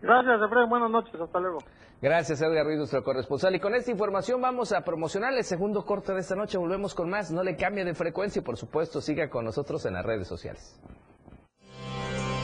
[0.00, 0.70] Gracias, Efraín.
[0.70, 1.14] Buenas noches.
[1.20, 1.58] Hasta luego.
[2.04, 3.54] Gracias, Edgar Ruiz, nuestro corresponsal.
[3.54, 6.58] Y con esta información vamos a promocionar el segundo corte de esta noche.
[6.58, 7.30] Volvemos con más.
[7.30, 10.78] No le cambie de frecuencia y, por supuesto, siga con nosotros en las redes sociales.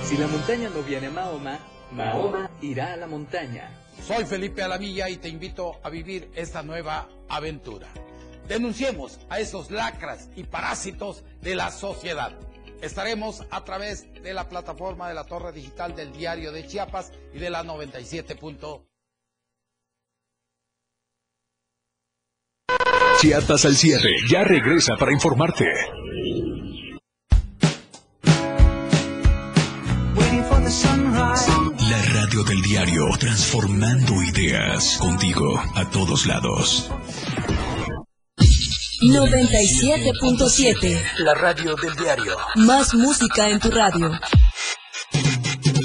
[0.04, 1.58] Si la montaña no viene a Mahoma,
[1.92, 3.68] Mahoma irá a la montaña.
[4.00, 7.88] Soy Felipe Alamilla y te invito a vivir esta nueva aventura.
[8.48, 12.32] Denunciemos a esos lacras y parásitos de la sociedad.
[12.80, 17.38] Estaremos a través de la plataforma de la Torre Digital del Diario de Chiapas y
[17.38, 18.36] de la 97.
[23.20, 25.66] Chiapas al cierre ya regresa para informarte.
[31.90, 36.90] La radio del diario, transformando ideas contigo a todos lados.
[39.02, 41.02] 97.7.
[41.18, 42.38] La radio del diario.
[42.54, 44.12] Más música en tu radio.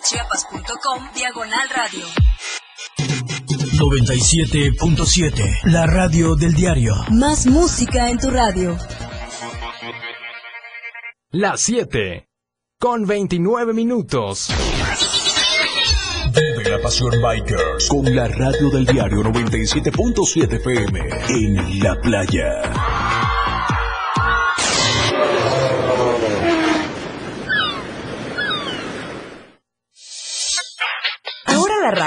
[0.00, 2.06] www.diariodechiapas.com Diagonal Radio.
[3.78, 5.64] 97.7.
[5.64, 6.94] La radio del diario.
[7.10, 8.76] Más música en tu radio.
[11.30, 12.28] Las 7.
[12.78, 14.48] Con 29 minutos.
[16.34, 22.89] Vive la pasión Bikers con la radio del diario 97.7 PM en la playa.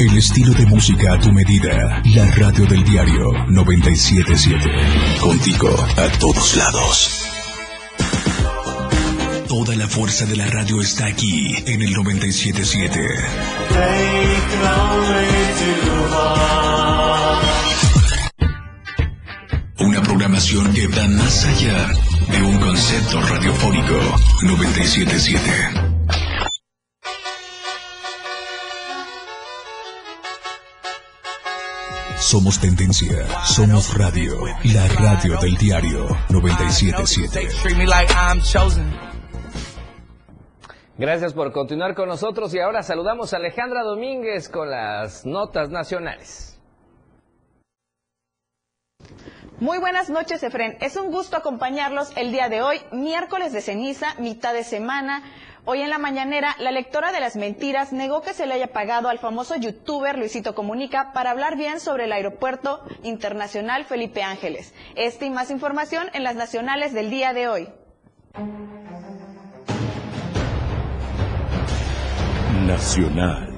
[0.00, 2.00] El estilo de música a tu medida.
[2.06, 4.56] La radio del diario 977.
[5.20, 7.26] Contigo a todos lados.
[9.46, 12.98] Toda la fuerza de la radio está aquí en el 977.
[19.80, 21.88] Una programación que va más allá
[22.30, 24.00] de un concepto radiofónico
[24.44, 25.89] 977.
[32.20, 37.48] Somos tendencia, somos radio, la radio del diario 977.
[40.98, 46.60] Gracias por continuar con nosotros y ahora saludamos a Alejandra Domínguez con las notas nacionales.
[49.58, 50.76] Muy buenas noches, Efren.
[50.80, 55.22] Es un gusto acompañarlos el día de hoy, miércoles de ceniza, mitad de semana.
[55.72, 59.08] Hoy en la mañanera, la lectora de las mentiras negó que se le haya pagado
[59.08, 64.74] al famoso youtuber Luisito Comunica para hablar bien sobre el aeropuerto internacional Felipe Ángeles.
[64.96, 67.68] Esta y más información en las nacionales del día de hoy.
[72.66, 73.49] Nacional.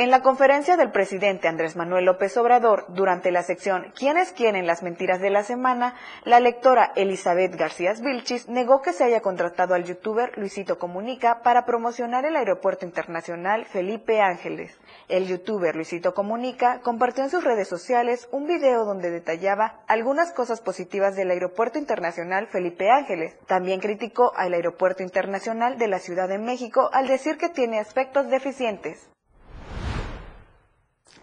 [0.00, 4.84] En la conferencia del presidente Andrés Manuel López Obrador, durante la sección ¿Quiénes quieren las
[4.84, 9.82] mentiras de la semana?, la lectora Elizabeth García Vilchis negó que se haya contratado al
[9.82, 14.78] youtuber Luisito Comunica para promocionar el aeropuerto internacional Felipe Ángeles.
[15.08, 20.60] El youtuber Luisito Comunica compartió en sus redes sociales un video donde detallaba algunas cosas
[20.60, 23.36] positivas del aeropuerto internacional Felipe Ángeles.
[23.48, 28.28] También criticó al aeropuerto internacional de la Ciudad de México al decir que tiene aspectos
[28.28, 29.10] deficientes.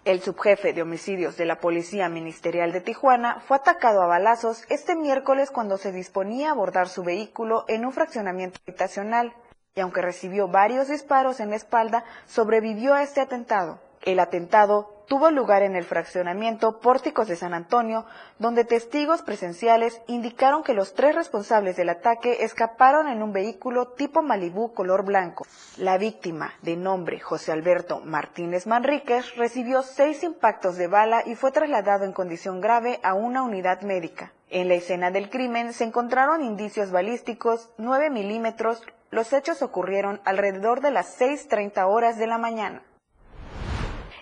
[0.05, 4.95] El subjefe de homicidios de la Policía Ministerial de Tijuana fue atacado a balazos este
[4.95, 9.33] miércoles cuando se disponía a abordar su vehículo en un fraccionamiento habitacional
[9.73, 13.79] y aunque recibió varios disparos en la espalda, sobrevivió a este atentado.
[14.05, 18.05] El atentado tuvo lugar en el fraccionamiento Pórticos de San Antonio,
[18.37, 24.21] donde testigos presenciales indicaron que los tres responsables del ataque escaparon en un vehículo tipo
[24.21, 25.47] Malibú color blanco.
[25.77, 31.51] La víctima, de nombre José Alberto Martínez Manríquez, recibió seis impactos de bala y fue
[31.51, 34.33] trasladado en condición grave a una unidad médica.
[34.51, 38.83] En la escena del crimen se encontraron indicios balísticos 9 milímetros.
[39.09, 42.83] Los hechos ocurrieron alrededor de las 6.30 horas de la mañana.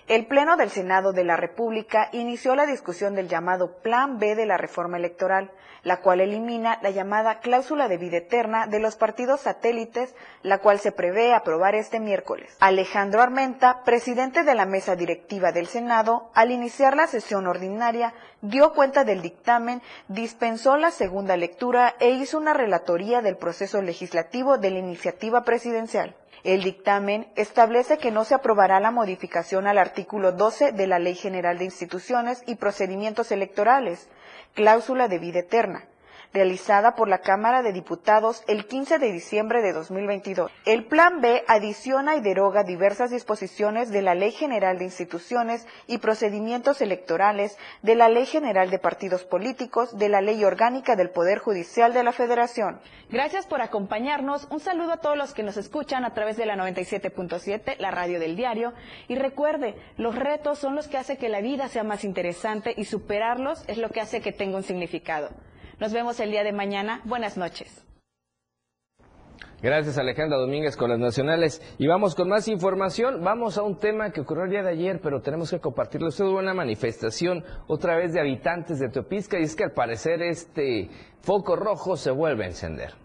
[0.06, 4.44] El Pleno del Senado de la República inició la discusión del llamado Plan B de
[4.44, 5.50] la reforma electoral,
[5.82, 10.78] la cual elimina la llamada cláusula de vida eterna de los partidos satélites, la cual
[10.78, 12.54] se prevé aprobar este miércoles.
[12.60, 18.12] Alejandro Armenta, presidente de la mesa directiva del Senado, al iniciar la sesión ordinaria,
[18.42, 24.58] dio cuenta del dictamen, dispensó la segunda lectura e hizo una relatoría del proceso legislativo
[24.58, 26.14] de la iniciativa presidencial.
[26.44, 31.14] El dictamen establece que no se aprobará la modificación al artículo 12 de la Ley
[31.14, 34.10] General de Instituciones y Procedimientos Electorales,
[34.52, 35.88] cláusula de vida eterna,
[36.34, 40.50] realizada por la Cámara de Diputados el 15 de diciembre de 2022.
[40.66, 45.98] El Plan B adiciona y deroga diversas disposiciones de la Ley General de Instituciones y
[45.98, 51.38] Procedimientos Electorales, de la Ley General de Partidos Políticos, de la Ley Orgánica del Poder
[51.38, 52.80] Judicial de la Federación.
[53.10, 54.48] Gracias por acompañarnos.
[54.50, 58.18] Un saludo a todos los que nos escuchan a través de la 97.7, la radio
[58.18, 58.72] del diario.
[59.06, 62.86] Y recuerde, los retos son los que hacen que la vida sea más interesante y
[62.86, 65.30] superarlos es lo que hace que tenga un significado.
[65.80, 67.00] Nos vemos el día de mañana.
[67.04, 67.84] Buenas noches.
[69.60, 71.62] Gracias Alejandra Domínguez con las nacionales.
[71.78, 73.24] Y vamos con más información.
[73.24, 76.08] Vamos a un tema que ocurrió el día de ayer, pero tenemos que compartirlo.
[76.08, 80.22] Esto hubo una manifestación otra vez de habitantes de Teopisca y es que al parecer
[80.22, 80.90] este
[81.22, 83.03] foco rojo se vuelve a encender.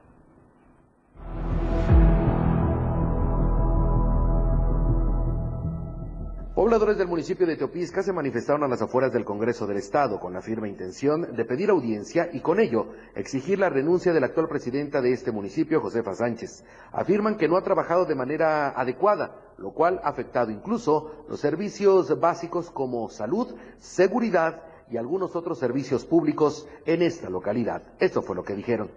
[6.60, 10.34] Pobladores del municipio de Teopisca se manifestaron a las afueras del Congreso del Estado con
[10.34, 14.50] la firme intención de pedir audiencia y con ello exigir la renuncia de la actual
[14.50, 16.66] presidenta de este municipio, Josefa Sánchez.
[16.92, 22.20] Afirman que no ha trabajado de manera adecuada, lo cual ha afectado incluso los servicios
[22.20, 27.84] básicos como salud, seguridad y algunos otros servicios públicos en esta localidad.
[28.02, 28.92] Esto fue lo que dijeron.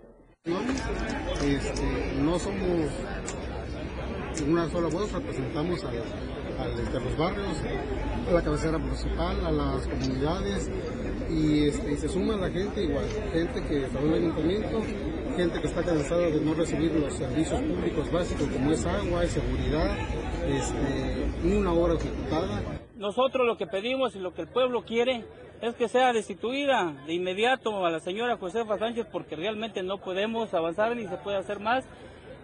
[0.44, 2.90] Este, no somos
[4.48, 5.90] una sola voz, representamos a,
[6.62, 7.62] a los barrios,
[8.28, 10.70] a la cabecera municipal, a las comunidades
[11.30, 14.80] y, este, se suma la gente igual, gente que está en el ayuntamiento,
[15.36, 19.96] gente que está cansada de no recibir los servicios públicos básicos como es agua, seguridad,
[20.46, 22.62] este, una hora ejecutada.
[22.96, 25.24] Nosotros lo que pedimos y lo que el pueblo quiere
[25.60, 30.52] es que sea destituida de inmediato a la señora Josefa Sánchez porque realmente no podemos
[30.54, 31.84] avanzar ni se puede hacer más.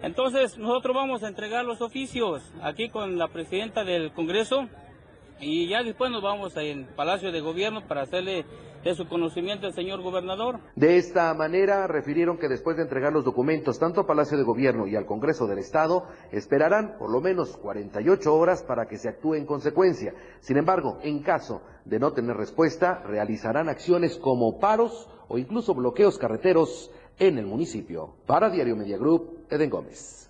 [0.01, 4.69] Entonces nosotros vamos a entregar los oficios aquí con la presidenta del Congreso
[5.41, 8.45] y ya después nos vamos al Palacio de Gobierno para hacerle
[8.83, 10.59] de su conocimiento al señor gobernador.
[10.75, 14.87] De esta manera, refirieron que después de entregar los documentos tanto al Palacio de Gobierno
[14.87, 19.35] y al Congreso del Estado, esperarán por lo menos 48 horas para que se actúe
[19.35, 20.13] en consecuencia.
[20.39, 26.17] Sin embargo, en caso de no tener respuesta, realizarán acciones como paros o incluso bloqueos
[26.17, 26.89] carreteros
[27.19, 28.15] en el municipio.
[28.25, 30.29] Para Diario Media Group, Eden Gómez.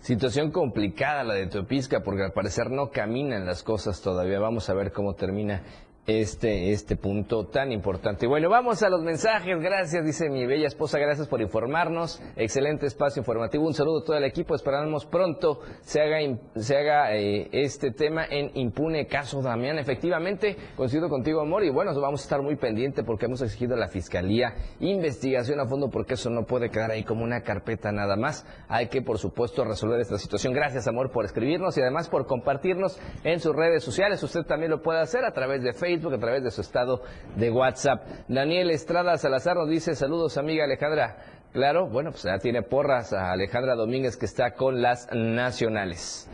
[0.00, 4.40] Situación complicada la de Teopisca porque al parecer no caminan las cosas todavía.
[4.40, 5.62] Vamos a ver cómo termina
[6.06, 8.26] este, este punto tan importante.
[8.26, 9.60] Bueno, vamos a los mensajes.
[9.60, 10.98] Gracias, dice mi bella esposa.
[10.98, 12.20] Gracias por informarnos.
[12.34, 13.66] Excelente espacio informativo.
[13.66, 14.54] Un saludo a todo el equipo.
[14.54, 16.18] Esperamos pronto se haga,
[16.56, 19.78] se haga eh, este tema en impune caso Damián.
[19.78, 21.62] Efectivamente, coincido contigo, amor.
[21.62, 25.66] Y bueno, vamos a estar muy pendiente porque hemos exigido a la Fiscalía investigación a
[25.66, 28.44] fondo porque eso no puede quedar ahí como una carpeta nada más.
[28.68, 30.52] Hay que, por supuesto, resolver esta situación.
[30.52, 34.22] Gracias, amor, por escribirnos y además por compartirnos en sus redes sociales.
[34.22, 37.02] Usted también lo puede hacer a través de Facebook Facebook, a través de su estado
[37.36, 38.02] de WhatsApp.
[38.28, 41.16] Daniel Estrada Salazar nos dice saludos amiga Alejandra.
[41.52, 46.30] Claro, bueno, pues ya tiene porras a Alejandra Domínguez que está con las nacionales.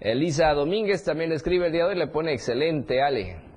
[0.00, 3.51] Elisa Domínguez también escribe el día de hoy, le pone excelente, Ale.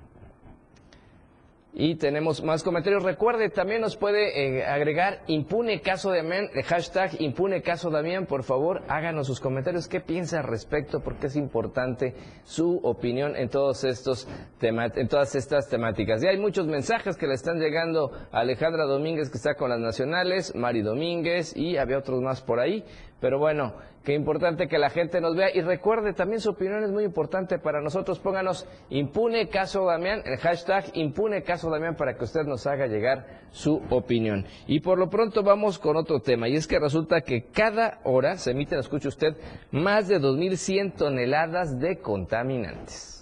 [1.78, 3.04] Y tenemos más comentarios.
[3.04, 8.28] Recuerde, también nos puede eh, agregar impune caso de el hashtag impune caso Damián.
[8.28, 9.90] Por favor, háganos sus comentarios.
[9.90, 11.02] ¿Qué piensa al respecto?
[11.02, 12.16] Porque es importante
[12.46, 14.26] su opinión en, todos estos
[14.62, 16.24] en todas estas temáticas.
[16.24, 19.80] Y hay muchos mensajes que le están llegando a Alejandra Domínguez, que está con las
[19.80, 22.86] nacionales, Mari Domínguez, y había otros más por ahí.
[23.22, 26.92] Pero bueno, qué importante que la gente nos vea y recuerde también su opinión es
[26.92, 28.20] muy importante para nosotros.
[28.20, 33.26] Pónganos impune caso Damián, el hashtag impune caso Damián para que usted nos haga llegar
[33.52, 34.46] su opinión.
[34.68, 38.38] Y por lo pronto vamos con otro tema y es que resulta que cada hora
[38.38, 39.38] se emiten, escuche usted,
[39.72, 43.15] más de 2.100 toneladas de contaminantes.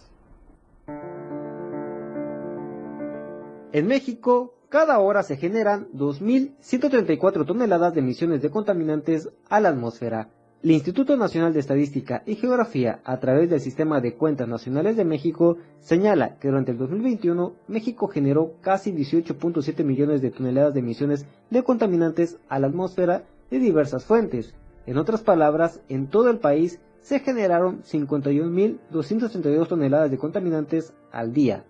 [3.73, 10.29] En México, cada hora se generan 2.134 toneladas de emisiones de contaminantes a la atmósfera.
[10.61, 15.05] El Instituto Nacional de Estadística y Geografía, a través del Sistema de Cuentas Nacionales de
[15.05, 21.25] México, señala que durante el 2021 México generó casi 18.7 millones de toneladas de emisiones
[21.49, 24.53] de contaminantes a la atmósfera de diversas fuentes.
[24.85, 31.65] En otras palabras, en todo el país se generaron 51.232 toneladas de contaminantes al día.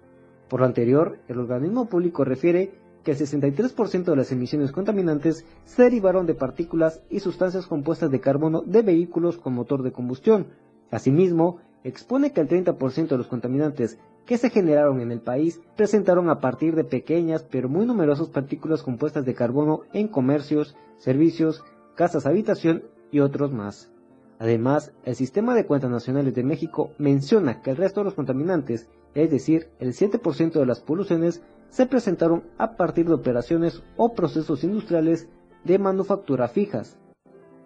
[0.50, 2.72] Por lo anterior, el organismo público refiere
[3.04, 8.22] que el 63% de las emisiones contaminantes se derivaron de partículas y sustancias compuestas de
[8.22, 10.48] carbono de vehículos con motor de combustión.
[10.90, 16.30] Asimismo, expone que el 30% de los contaminantes que se generaron en el país presentaron
[16.30, 21.64] a partir de pequeñas pero muy numerosas partículas compuestas de carbono en comercios, servicios,
[21.96, 23.92] casas habitación y otros más.
[24.40, 28.90] Además, el Sistema de Cuentas Nacionales de México menciona que el resto de los contaminantes,
[29.16, 34.64] es decir, el 7% de las poluciones, se presentaron a partir de operaciones o procesos
[34.64, 35.28] industriales
[35.64, 36.98] de manufactura fijas.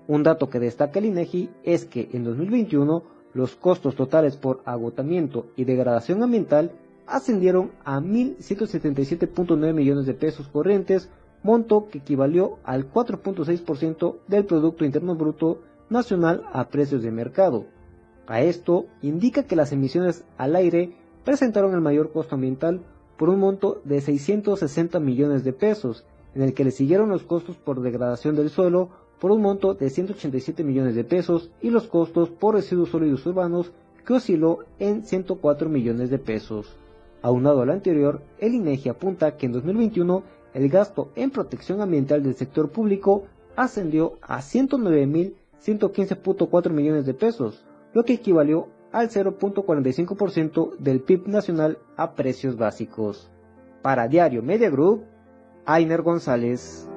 [0.08, 5.48] Un dato que destaca el INEGI es que en 2021 los costos totales por agotamiento
[5.56, 6.72] y degradación ambiental
[7.06, 11.10] ascendieron a 1.177.9 millones de pesos corrientes,
[11.44, 17.66] monto que equivalió al 4.6% del Producto Interno Bruto Nacional a precios de mercado.
[18.28, 20.97] A esto indica que las emisiones al aire
[21.28, 22.80] presentaron el mayor costo ambiental
[23.18, 27.58] por un monto de 660 millones de pesos, en el que le siguieron los costos
[27.58, 28.88] por degradación del suelo
[29.20, 33.74] por un monto de 187 millones de pesos y los costos por residuos sólidos urbanos
[34.06, 36.78] que osciló en 104 millones de pesos.
[37.22, 40.24] Aunado a lo anterior, el INEGI apunta que en 2021
[40.54, 43.26] el gasto en protección ambiental del sector público
[43.58, 51.78] ascendió a 109.000 115.4 millones de pesos, lo que equivalió al 0.45% del PIB nacional
[51.98, 53.30] a precios básicos.
[53.84, 55.06] Para Diario Media Group,
[55.68, 56.90] Ainer González.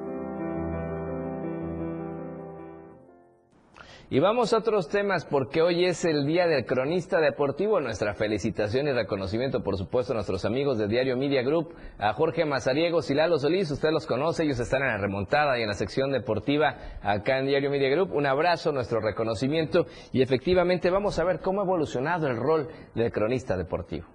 [4.13, 7.79] Y vamos a otros temas porque hoy es el Día del Cronista Deportivo.
[7.79, 12.43] Nuestra felicitación y reconocimiento, por supuesto, a nuestros amigos de Diario Media Group, a Jorge
[12.43, 13.71] Mazariegos y Lalo Solís.
[13.71, 17.45] Usted los conoce, ellos están en la remontada y en la sección deportiva acá en
[17.45, 18.13] Diario Media Group.
[18.13, 23.13] Un abrazo, nuestro reconocimiento y efectivamente vamos a ver cómo ha evolucionado el rol del
[23.13, 24.07] cronista deportivo.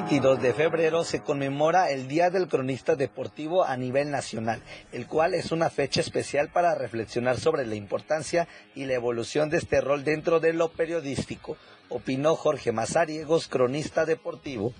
[0.00, 5.34] 22 de febrero se conmemora el Día del Cronista Deportivo a nivel nacional, el cual
[5.34, 10.02] es una fecha especial para reflexionar sobre la importancia y la evolución de este rol
[10.02, 11.58] dentro de lo periodístico,
[11.90, 14.72] opinó Jorge Mazariegos, cronista deportivo.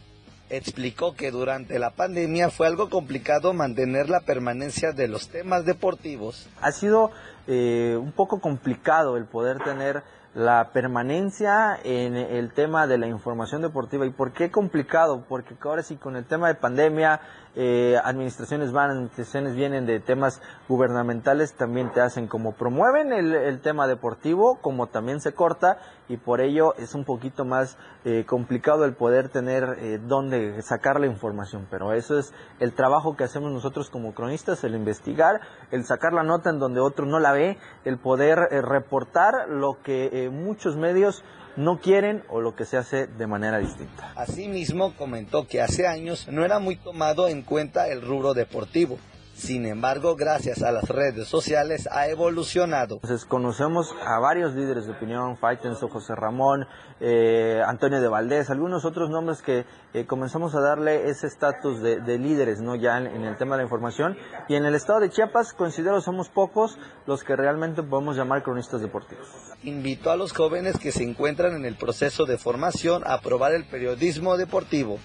[0.49, 6.49] Explicó que durante la pandemia fue algo complicado mantener la permanencia de los temas deportivos.
[6.63, 7.11] Ha sido
[7.47, 10.03] eh, un poco complicado el poder tener
[10.35, 14.07] la permanencia en el tema de la información deportiva.
[14.07, 15.25] ¿Y por qué complicado?
[15.29, 17.21] Porque ahora sí con el tema de pandemia,
[17.57, 23.89] eh, administraciones van, administraciones vienen de temas gubernamentales, también te hacen como promueven el, tema
[23.89, 25.79] deportivo, como también se corta
[26.09, 31.01] y por ello es un poquito más eh, complicado el poder tener eh, dónde sacar
[31.01, 31.67] la información.
[31.71, 35.41] Pero eso es el trabajo que hacemos nosotros como cronistas, el investigar,
[35.73, 40.31] el sacar la nota en donde otro no la ve, el poder reportar lo que
[40.33, 41.25] muchos medios
[41.57, 44.13] no quieren o lo que se hace de manera distinta.
[44.17, 48.99] Asimismo, comentó que hace años no era muy tomado en cuenta el rubro deportivo.
[49.41, 52.97] Sin embargo, gracias a las redes sociales ha evolucionado.
[52.97, 56.67] Entonces, conocemos a varios líderes de opinión, Faitenso, José Ramón,
[57.01, 59.65] eh, Antonio de Valdés, algunos otros nombres que
[59.95, 62.77] eh, comenzamos a darle ese estatus de, líderes, ¿no?
[62.77, 64.15] Ya en, el tema de la información.
[64.51, 68.83] Y en el estado de Chiapas, considero somos pocos los que realmente podemos llamar cronistas
[68.83, 69.27] deportivos.
[69.63, 73.65] Invitó a los jóvenes que se encuentran en el proceso de formación a probar el
[73.65, 74.99] periodismo deportivo.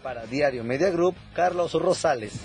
[0.00, 2.40] Para Diario Media Group, Carlos Rosales.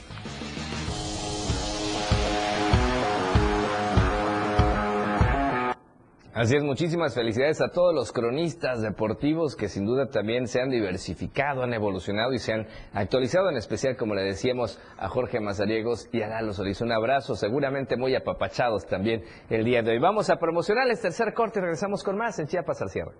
[6.36, 10.70] Así es, muchísimas felicidades a todos los cronistas deportivos que sin duda también se han
[10.70, 16.10] diversificado, han evolucionado y se han actualizado, en especial, como le decíamos, a Jorge Mazariegos
[16.12, 16.82] y a Lalo Solís.
[16.82, 20.00] Un abrazo, seguramente muy apapachados también el día de hoy.
[20.00, 23.14] Vamos a promocionar el tercer corte regresamos con más en Chiapas al cierre.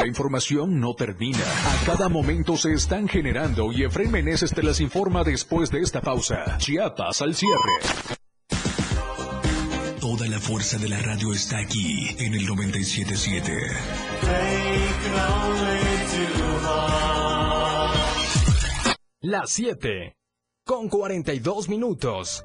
[0.00, 1.38] La información no termina.
[1.38, 6.00] A cada momento se están generando y Efraín Meneses te las informa después de esta
[6.00, 6.58] pausa.
[6.58, 8.15] Chiapas al cierre.
[10.26, 13.52] Toda la fuerza de la radio está aquí en el 977.
[19.20, 20.16] Las 7
[20.64, 22.44] con 42 minutos.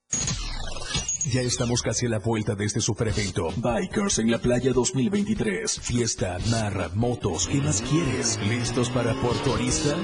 [1.25, 3.49] Ya estamos casi a la vuelta de este super evento.
[3.57, 5.79] Bikers en la playa 2023.
[5.79, 8.39] Fiesta, mar, motos, ¿qué más quieres?
[8.47, 9.95] ¿Listos para Puerto Arista?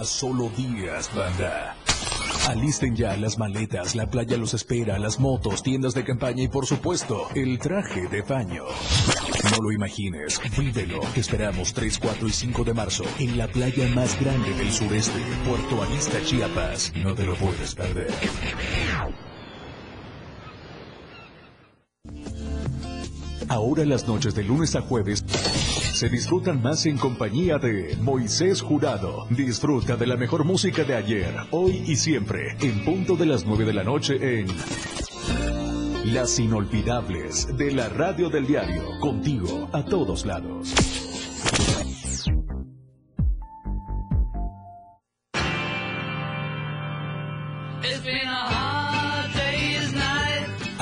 [0.00, 1.76] A solo días, banda.
[2.48, 6.66] Alisten ya las maletas, la playa los espera, las motos, tiendas de campaña y por
[6.66, 8.64] supuesto, el traje de baño.
[9.50, 11.00] No lo imagines, vívelo.
[11.14, 15.20] Te esperamos 3, 4 y 5 de marzo en la playa más grande del sureste,
[15.46, 16.92] Puerto Arista, Chiapas.
[16.96, 18.10] No te lo puedes perder.
[23.50, 29.26] Ahora las noches de lunes a jueves se disfrutan más en compañía de Moisés Jurado.
[29.28, 33.64] Disfruta de la mejor música de ayer, hoy y siempre, en punto de las 9
[33.64, 34.46] de la noche en
[36.14, 40.99] Las Inolvidables de la Radio del Diario, contigo a todos lados.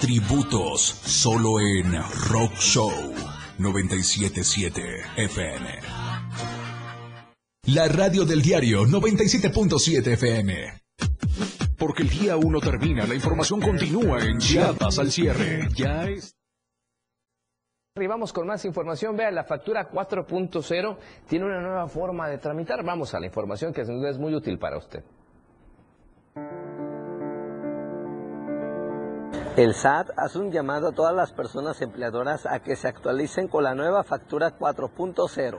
[0.00, 1.92] Tributos solo en
[2.30, 2.90] Rock Show
[3.58, 4.82] 977
[5.18, 5.68] FM.
[7.66, 10.72] La radio del diario 97.7 FM.
[11.78, 15.68] Porque el día uno termina, la información continúa en Chiapas al cierre.
[15.76, 16.34] Ya es.
[17.94, 19.18] Arribamos con más información.
[19.18, 20.96] Vea, la factura 4.0
[21.28, 22.82] tiene una nueva forma de tramitar.
[22.82, 25.04] Vamos a la información que es muy útil para usted.
[29.56, 33.64] El SAT hace un llamado a todas las personas empleadoras a que se actualicen con
[33.64, 35.58] la nueva factura 4.0.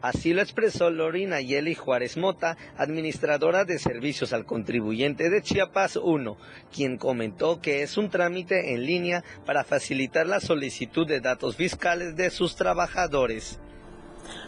[0.00, 6.38] Así lo expresó Lorina Yeli Juárez Mota, administradora de servicios al contribuyente de Chiapas 1,
[6.74, 12.16] quien comentó que es un trámite en línea para facilitar la solicitud de datos fiscales
[12.16, 13.60] de sus trabajadores.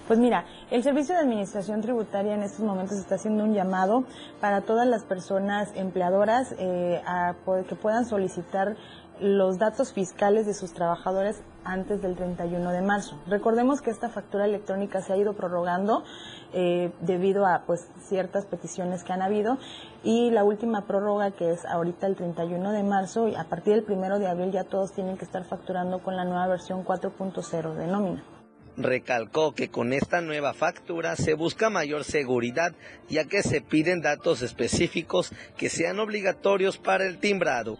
[0.07, 4.05] Pues mira, el Servicio de Administración Tributaria en estos momentos está haciendo un llamado
[4.41, 7.35] para todas las personas empleadoras eh, a
[7.68, 8.77] que puedan solicitar
[9.20, 13.18] los datos fiscales de sus trabajadores antes del 31 de marzo.
[13.27, 16.05] Recordemos que esta factura electrónica se ha ido prorrogando
[16.53, 19.59] eh, debido a pues ciertas peticiones que han habido
[20.05, 23.99] y la última prórroga que es ahorita el 31 de marzo y a partir del
[23.99, 27.87] 1 de abril ya todos tienen que estar facturando con la nueva versión 4.0 de
[27.87, 28.36] nómina.
[28.77, 32.74] Recalcó que con esta nueva factura se busca mayor seguridad
[33.09, 37.79] ya que se piden datos específicos que sean obligatorios para el timbrado.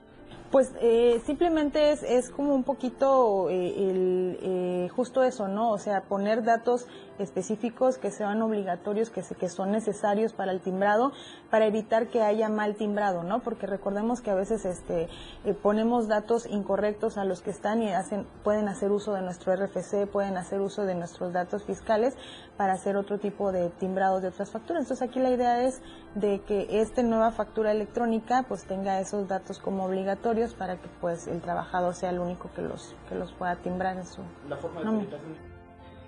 [0.51, 5.70] Pues eh, simplemente es, como un poquito eh, el, eh, justo eso, ¿no?
[5.72, 6.86] O sea, poner datos
[7.18, 11.12] específicos que sean obligatorios, que, se, que son necesarios para el timbrado,
[11.51, 13.40] para evitar que haya mal timbrado, ¿no?
[13.40, 15.09] Porque recordemos que a veces este,
[15.44, 19.55] eh, ponemos datos incorrectos a los que están y hacen, pueden hacer uso de nuestro
[19.55, 22.16] RFC, pueden hacer uso de nuestros datos fiscales
[22.57, 24.82] para hacer otro tipo de timbrados de otras facturas.
[24.82, 25.80] Entonces aquí la idea es
[26.14, 31.26] de que esta nueva factura electrónica pues tenga esos datos como obligatorios para que pues
[31.26, 34.80] el trabajador sea el único que los, que los pueda timbrar en su la forma
[34.80, 35.55] de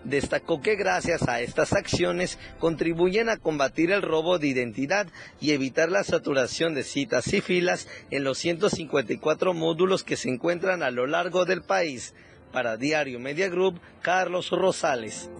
[0.08, 5.06] Destacó que gracias a estas acciones contribuyen a combatir el robo de identidad
[5.38, 10.82] y evitar la saturación de citas y filas en los 154 módulos que se encuentran
[10.82, 12.14] a lo largo del país.
[12.52, 15.30] Para Diario Media Group, Carlos Rosales.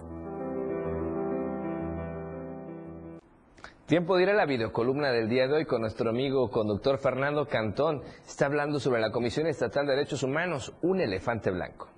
[3.87, 7.47] Tiempo de ir a la videocolumna del día de hoy con nuestro amigo conductor Fernando
[7.47, 8.03] Cantón.
[8.27, 11.89] Está hablando sobre la Comisión Estatal de Derechos Humanos, un elefante blanco.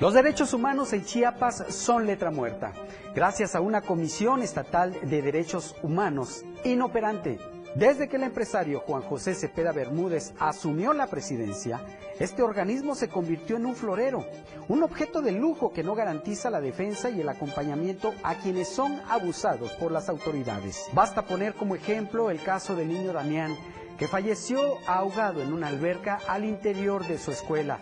[0.00, 2.72] Los derechos humanos en Chiapas son letra muerta,
[3.14, 7.38] gracias a una Comisión Estatal de Derechos Humanos inoperante.
[7.74, 11.82] Desde que el empresario Juan José Cepeda Bermúdez asumió la presidencia,
[12.18, 14.24] este organismo se convirtió en un florero,
[14.68, 19.02] un objeto de lujo que no garantiza la defensa y el acompañamiento a quienes son
[19.06, 20.86] abusados por las autoridades.
[20.94, 23.54] Basta poner como ejemplo el caso del niño Damián,
[23.98, 27.80] que falleció ahogado en una alberca al interior de su escuela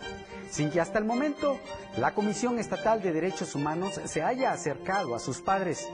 [0.49, 1.59] sin que hasta el momento
[1.97, 5.87] la Comisión Estatal de Derechos Humanos se haya acercado a sus padres,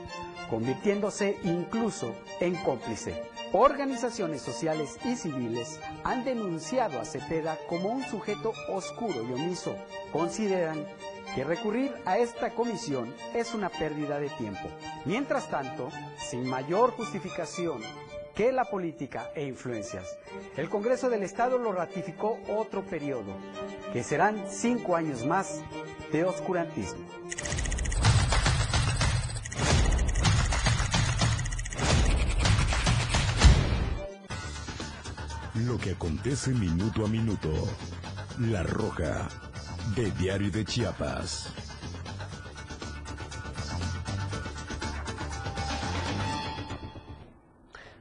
[0.50, 3.22] convirtiéndose incluso en cómplice.
[3.52, 9.76] Organizaciones sociales y civiles han denunciado a Cepeda como un sujeto oscuro y omiso.
[10.12, 10.84] Consideran
[11.34, 14.68] que recurrir a esta comisión es una pérdida de tiempo.
[15.04, 15.88] Mientras tanto,
[16.18, 17.82] sin mayor justificación
[18.36, 20.18] que la política e influencias.
[20.56, 23.34] El Congreso del Estado lo ratificó otro periodo,
[23.94, 25.62] que serán cinco años más
[26.12, 27.06] de oscurantismo.
[35.54, 37.50] Lo que acontece minuto a minuto.
[38.38, 39.28] La Roja,
[39.96, 41.65] de Diario de Chiapas.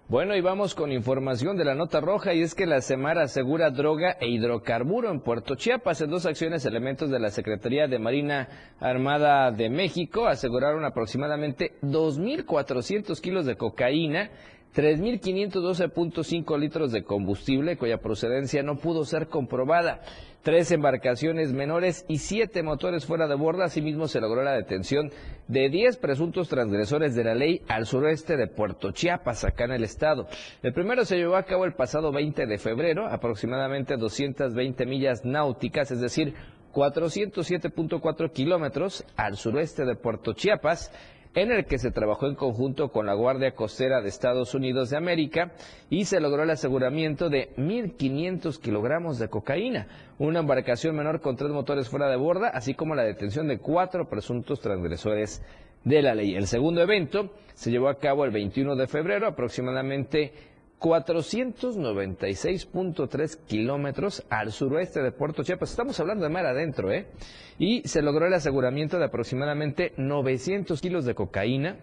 [0.08, 3.72] Bueno, y vamos con información de la nota roja y es que la Semara asegura
[3.72, 6.00] droga e hidrocarburo en Puerto Chiapas.
[6.00, 8.48] En dos acciones, elementos de la Secretaría de Marina
[8.80, 14.30] Armada de México aseguraron aproximadamente 2.400 kilos de cocaína
[14.76, 20.02] 3.512.5 litros de combustible cuya procedencia no pudo ser comprobada,
[20.44, 23.66] tres embarcaciones menores y siete motores fuera de borda.
[23.66, 25.12] Asimismo, se logró la detención
[25.48, 29.84] de 10 presuntos transgresores de la ley al sureste de Puerto Chiapas, acá en el
[29.86, 30.28] estado.
[30.62, 35.90] El primero se llevó a cabo el pasado 20 de febrero, aproximadamente 220 millas náuticas,
[35.92, 36.34] es decir,
[36.74, 40.92] 407.4 kilómetros al sureste de Puerto Chiapas
[41.36, 44.98] en el que se trabajó en conjunto con la Guardia Costera de Estados Unidos de
[44.98, 45.52] América
[45.90, 51.52] y se logró el aseguramiento de 1.500 kilogramos de cocaína, una embarcación menor con tres
[51.52, 55.44] motores fuera de borda, así como la detención de cuatro presuntos transgresores
[55.84, 56.36] de la ley.
[56.36, 60.32] El segundo evento se llevó a cabo el 21 de febrero, aproximadamente
[60.86, 65.72] 496.3 kilómetros al suroeste de Puerto Chiapas.
[65.72, 67.08] Estamos hablando de mar adentro, ¿eh?
[67.58, 71.78] Y se logró el aseguramiento de aproximadamente 900 kilos de cocaína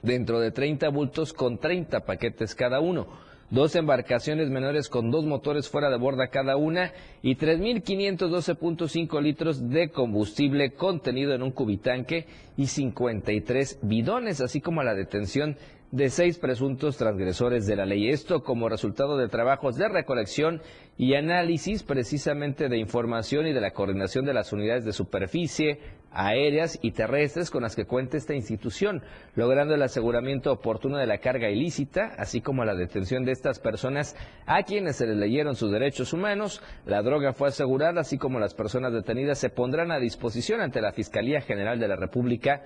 [0.00, 3.06] dentro de 30 bultos con 30 paquetes cada uno.
[3.50, 9.90] Dos embarcaciones menores con dos motores fuera de borda cada una y 3.512.5 litros de
[9.90, 12.24] combustible contenido en un cubitanque
[12.56, 15.58] y 53 bidones, así como la detención
[15.92, 18.08] de seis presuntos transgresores de la ley.
[18.08, 20.62] Esto como resultado de trabajos de recolección
[20.96, 25.80] y análisis precisamente de información y de la coordinación de las unidades de superficie,
[26.10, 29.02] aéreas y terrestres con las que cuenta esta institución,
[29.34, 34.16] logrando el aseguramiento oportuno de la carga ilícita, así como la detención de estas personas
[34.46, 36.62] a quienes se les leyeron sus derechos humanos.
[36.86, 40.92] La droga fue asegurada, así como las personas detenidas se pondrán a disposición ante la
[40.92, 42.62] Fiscalía General de la República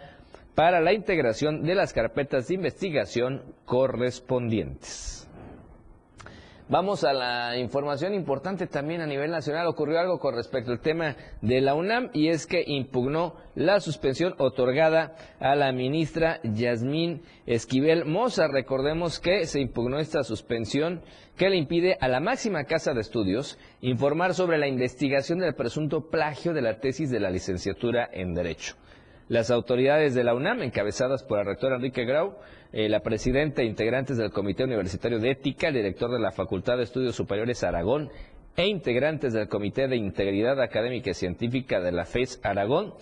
[0.57, 5.29] para la integración de las carpetas de investigación correspondientes.
[6.69, 9.69] Vamos a la información importante también a nivel nacional.
[9.69, 14.35] Ocurrió algo con respecto al tema de la UNAM y es que impugnó la suspensión
[14.39, 18.49] otorgada a la ministra Yasmín Esquivel Moza.
[18.49, 21.03] Recordemos que se impugnó esta suspensión
[21.37, 26.09] que le impide a la máxima casa de estudios informar sobre la investigación del presunto
[26.09, 28.75] plagio de la tesis de la licenciatura en Derecho.
[29.29, 32.37] Las autoridades de la UNAM, encabezadas por el rector Enrique Grau,
[32.73, 36.77] eh, la presidenta e integrantes del Comité Universitario de Ética, el director de la Facultad
[36.77, 38.09] de Estudios Superiores Aragón
[38.57, 42.95] e integrantes del Comité de Integridad Académica y Científica de la FES Aragón,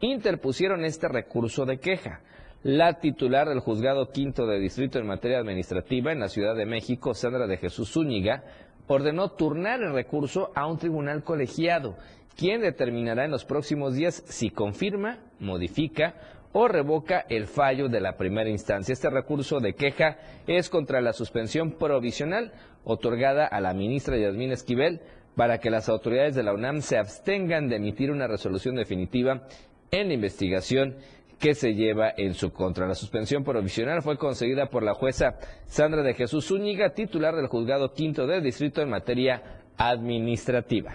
[0.00, 2.20] interpusieron este recurso de queja.
[2.62, 7.12] La titular del Juzgado Quinto de Distrito en materia administrativa en la Ciudad de México,
[7.12, 8.44] Sandra de Jesús Zúñiga,
[8.86, 11.96] ordenó turnar el recurso a un tribunal colegiado
[12.36, 16.14] quien determinará en los próximos días si confirma, modifica
[16.52, 18.92] o revoca el fallo de la primera instancia.
[18.92, 22.52] Este recurso de queja es contra la suspensión provisional
[22.84, 25.00] otorgada a la ministra Yasmín Esquivel
[25.34, 29.46] para que las autoridades de la UNAM se abstengan de emitir una resolución definitiva
[29.90, 30.96] en la investigación
[31.38, 32.86] que se lleva en su contra.
[32.86, 37.92] La suspensión provisional fue conseguida por la jueza Sandra de Jesús Zúñiga, titular del juzgado
[37.92, 39.42] quinto del distrito en materia
[39.76, 40.92] administrativa.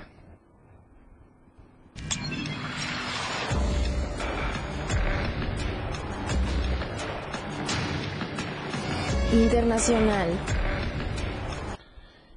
[9.34, 10.30] Internacional.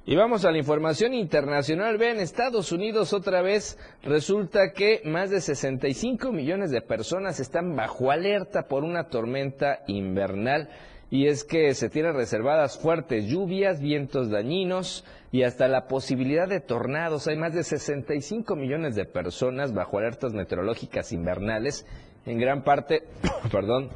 [0.03, 1.97] Y vamos a la información internacional.
[1.97, 8.11] Vean, Estados Unidos otra vez resulta que más de 65 millones de personas están bajo
[8.11, 10.69] alerta por una tormenta invernal.
[11.11, 16.61] Y es que se tienen reservadas fuertes lluvias, vientos dañinos y hasta la posibilidad de
[16.61, 17.27] tornados.
[17.27, 21.85] Hay más de 65 millones de personas bajo alertas meteorológicas invernales
[22.25, 23.03] en gran parte,
[23.51, 23.89] perdón,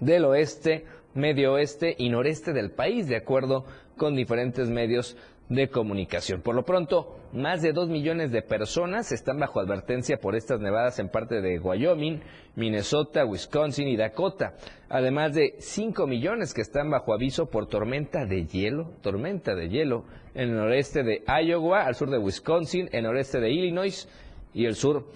[0.00, 3.64] del oeste medio oeste y noreste del país, de acuerdo
[3.96, 5.16] con diferentes medios
[5.48, 6.40] de comunicación.
[6.40, 10.98] Por lo pronto, más de dos millones de personas están bajo advertencia por estas nevadas
[10.98, 12.20] en parte de Wyoming,
[12.56, 14.54] Minnesota, Wisconsin y Dakota,
[14.88, 20.04] además de cinco millones que están bajo aviso por tormenta de hielo, tormenta de hielo
[20.34, 24.08] en el noreste de Iowa, al sur de Wisconsin, el noreste de Illinois
[24.52, 25.06] y el sur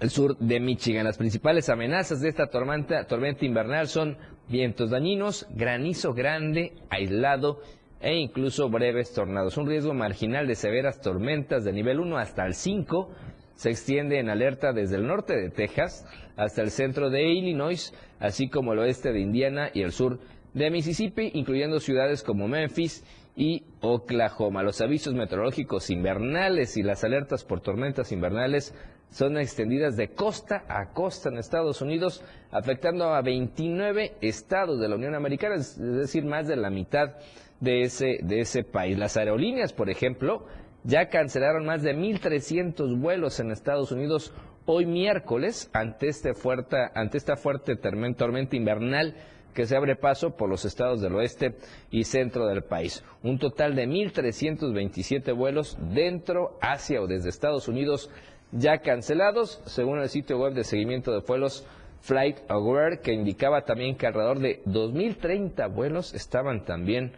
[0.00, 1.04] el sur de Michigan.
[1.04, 4.16] Las principales amenazas de esta tormenta, tormenta invernal son
[4.48, 7.60] vientos dañinos, granizo grande, aislado
[8.00, 9.56] e incluso breves tornados.
[9.56, 13.10] Un riesgo marginal de severas tormentas de nivel 1 hasta el 5
[13.54, 18.48] se extiende en alerta desde el norte de Texas hasta el centro de Illinois, así
[18.48, 20.18] como el oeste de Indiana y el sur
[20.54, 23.04] de Mississippi, incluyendo ciudades como Memphis
[23.36, 24.62] y Oklahoma.
[24.62, 28.74] Los avisos meteorológicos invernales y las alertas por tormentas invernales
[29.10, 34.94] son extendidas de costa a costa en Estados Unidos, afectando a 29 estados de la
[34.94, 37.16] Unión Americana, es decir, más de la mitad
[37.60, 38.98] de ese, de ese país.
[38.98, 40.46] Las aerolíneas, por ejemplo,
[40.82, 44.32] ya cancelaron más de 1.300 vuelos en Estados Unidos
[44.66, 49.14] hoy miércoles ante, este fuerte, ante esta fuerte tormenta invernal
[49.54, 51.56] que se abre paso por los estados del oeste
[51.90, 53.04] y centro del país.
[53.22, 58.10] Un total de 1.327 vuelos dentro, hacia o desde Estados Unidos
[58.52, 61.66] ya cancelados, según el sitio web de seguimiento de vuelos
[62.00, 67.12] Flight Aware, que indicaba también que alrededor de 2.030 vuelos estaban también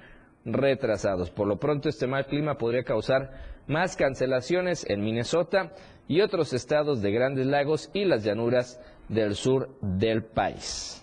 [0.44, 1.30] retrasados.
[1.30, 3.30] Por lo pronto, este mal clima podría causar
[3.66, 5.72] más cancelaciones en Minnesota
[6.08, 11.02] y otros estados de Grandes Lagos y las llanuras del sur del país.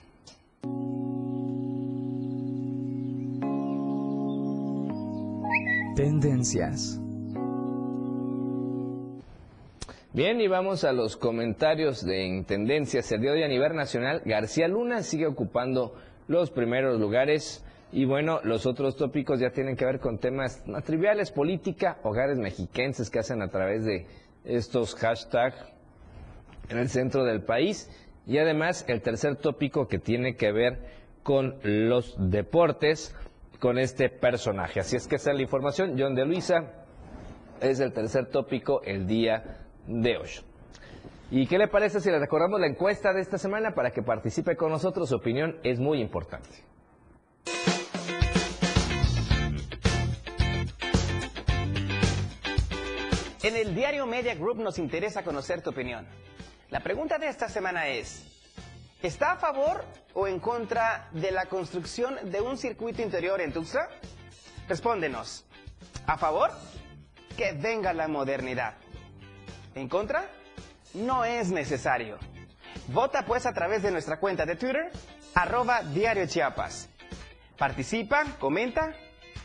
[5.95, 6.99] Tendencias.
[10.11, 13.11] Bien, y vamos a los comentarios de Tendencias.
[13.11, 15.93] El día de hoy a nivel nacional, García Luna sigue ocupando
[16.27, 17.63] los primeros lugares.
[17.91, 22.37] Y bueno, los otros tópicos ya tienen que ver con temas más triviales, política, hogares
[22.37, 24.05] mexiquenses que hacen a través de
[24.45, 25.57] estos hashtags
[26.69, 27.89] en el centro del país.
[28.27, 33.15] Y además el tercer tópico que tiene que ver con los deportes,
[33.59, 34.79] con este personaje.
[34.79, 35.95] Así es que esa es la información.
[35.97, 36.71] John de Luisa
[37.59, 40.29] es el tercer tópico el día de hoy.
[41.31, 44.55] ¿Y qué le parece si le recordamos la encuesta de esta semana para que participe
[44.55, 45.09] con nosotros?
[45.09, 46.49] Su opinión es muy importante.
[53.49, 56.05] En el diario Media Group nos interesa conocer tu opinión.
[56.69, 58.23] La pregunta de esta semana es,
[59.01, 59.83] ¿está a favor
[60.13, 63.89] o en contra de la construcción de un circuito interior en Tuxtla?
[64.67, 65.45] Respóndenos.
[66.05, 66.51] ¿A favor?
[67.35, 68.75] Que venga la modernidad.
[69.73, 70.29] ¿En contra?
[70.93, 72.19] No es necesario.
[72.89, 74.91] Vota pues a través de nuestra cuenta de Twitter,
[75.33, 76.87] arroba Diario Chiapas.
[77.57, 78.93] Participa, comenta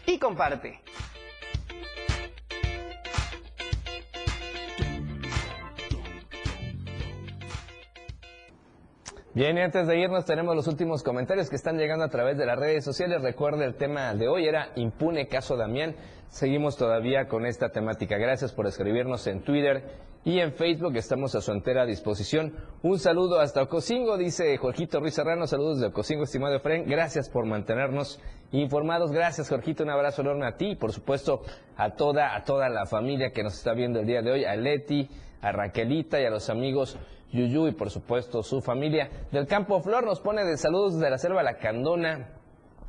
[0.04, 0.82] y comparte.
[9.34, 12.46] Bien, y antes de irnos tenemos los últimos comentarios que están llegando a través de
[12.46, 13.20] las redes sociales.
[13.20, 15.96] Recuerde el tema de hoy era impune caso Damián.
[16.28, 18.16] Seguimos todavía con esta temática.
[18.16, 19.82] Gracias por escribirnos en Twitter
[20.22, 20.94] y en Facebook.
[20.94, 22.54] Estamos a su entera disposición.
[22.82, 25.48] Un saludo hasta Ocosingo, dice Jorgito Ruiz Serrano.
[25.48, 26.86] Saludos de Ocosingo, estimado Efren.
[26.86, 28.20] Gracias por mantenernos
[28.52, 29.10] informados.
[29.10, 29.82] Gracias, Jorgito.
[29.82, 31.42] Un abrazo enorme a ti y, por supuesto,
[31.76, 34.44] a toda, a toda la familia que nos está viendo el día de hoy.
[34.44, 35.10] A Leti,
[35.40, 36.96] a Raquelita y a los amigos
[37.34, 39.10] Yuyu y por supuesto su familia.
[39.32, 42.28] Del Campo Flor nos pone de saludos de la selva La Candona,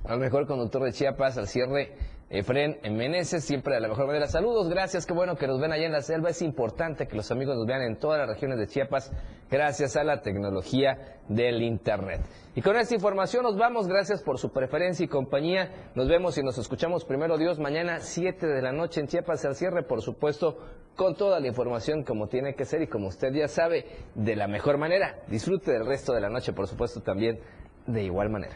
[0.06, 1.98] al mejor conductor de Chiapas, al cierre
[2.30, 4.26] Efren Meneses, siempre de la mejor manera.
[4.26, 6.32] Saludos, gracias, qué bueno que nos ven allá en la selva.
[6.32, 9.12] Es importante que los amigos nos vean en todas las regiones de Chiapas
[9.50, 12.22] gracias a la tecnología del Internet.
[12.56, 15.92] Y con esta información nos vamos, gracias por su preferencia y compañía.
[15.94, 19.56] Nos vemos y nos escuchamos primero Dios mañana 7 de la noche en Chiapas al
[19.56, 20.58] cierre, por supuesto,
[20.96, 24.48] con toda la información como tiene que ser y como usted ya sabe, de la
[24.48, 25.20] mejor manera.
[25.28, 27.40] Disfrute del resto de la noche, por supuesto, también
[27.86, 28.56] de igual manera.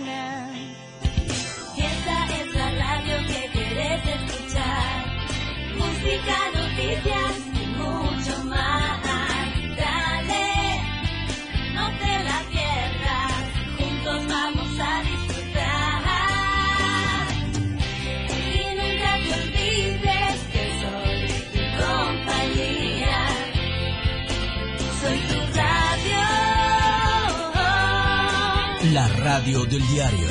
[28.91, 30.27] La radio del diario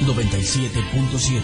[0.00, 1.40] 97.7.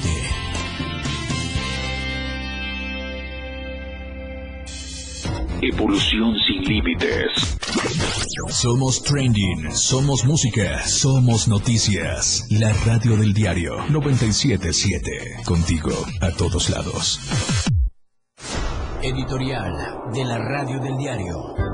[5.63, 7.59] Evolución sin límites.
[8.49, 12.49] Somos trending, somos música, somos noticias.
[12.51, 15.43] La radio del diario 977.
[15.45, 17.21] Contigo a todos lados.
[19.03, 21.66] Editorial de la radio del diario.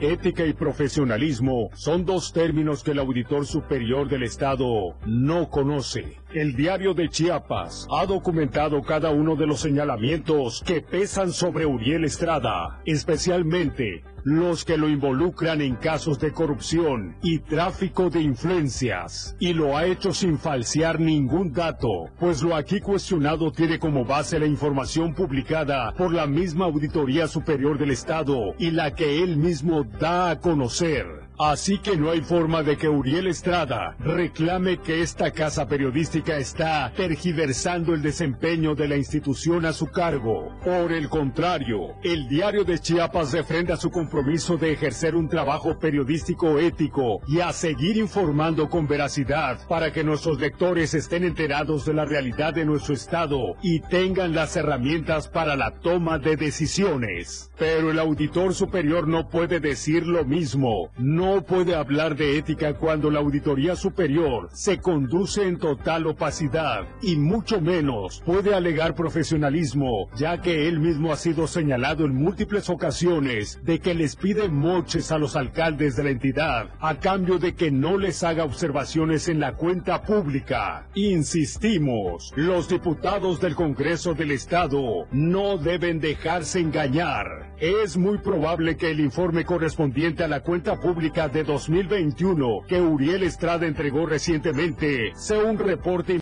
[0.00, 6.16] Ética y profesionalismo son dos términos que el auditor superior del Estado no conoce.
[6.32, 12.04] El diario de Chiapas ha documentado cada uno de los señalamientos que pesan sobre Uriel
[12.04, 19.52] Estrada, especialmente los que lo involucran en casos de corrupción y tráfico de influencias, y
[19.52, 24.46] lo ha hecho sin falsear ningún dato, pues lo aquí cuestionado tiene como base la
[24.46, 30.30] información publicada por la misma Auditoría Superior del Estado y la que él mismo da
[30.30, 31.29] a conocer.
[31.42, 36.92] Así que no hay forma de que Uriel Estrada reclame que esta casa periodística está
[36.94, 40.54] tergiversando el desempeño de la institución a su cargo.
[40.62, 46.58] Por el contrario, el diario de Chiapas refrenda su compromiso de ejercer un trabajo periodístico
[46.58, 52.04] ético y a seguir informando con veracidad para que nuestros lectores estén enterados de la
[52.04, 57.50] realidad de nuestro estado y tengan las herramientas para la toma de decisiones.
[57.58, 60.90] Pero el auditor superior no puede decir lo mismo.
[60.98, 66.88] No no puede hablar de ética cuando la Auditoría Superior se conduce en total opacidad
[67.02, 72.68] y mucho menos puede alegar profesionalismo, ya que él mismo ha sido señalado en múltiples
[72.68, 77.54] ocasiones de que les pide moches a los alcaldes de la entidad a cambio de
[77.54, 80.88] que no les haga observaciones en la cuenta pública.
[80.96, 87.54] Insistimos, los diputados del Congreso del Estado no deben dejarse engañar.
[87.60, 93.24] Es muy probable que el informe correspondiente a la cuenta pública de 2021 que Uriel
[93.24, 96.14] Estrada entregó recientemente sea un reporte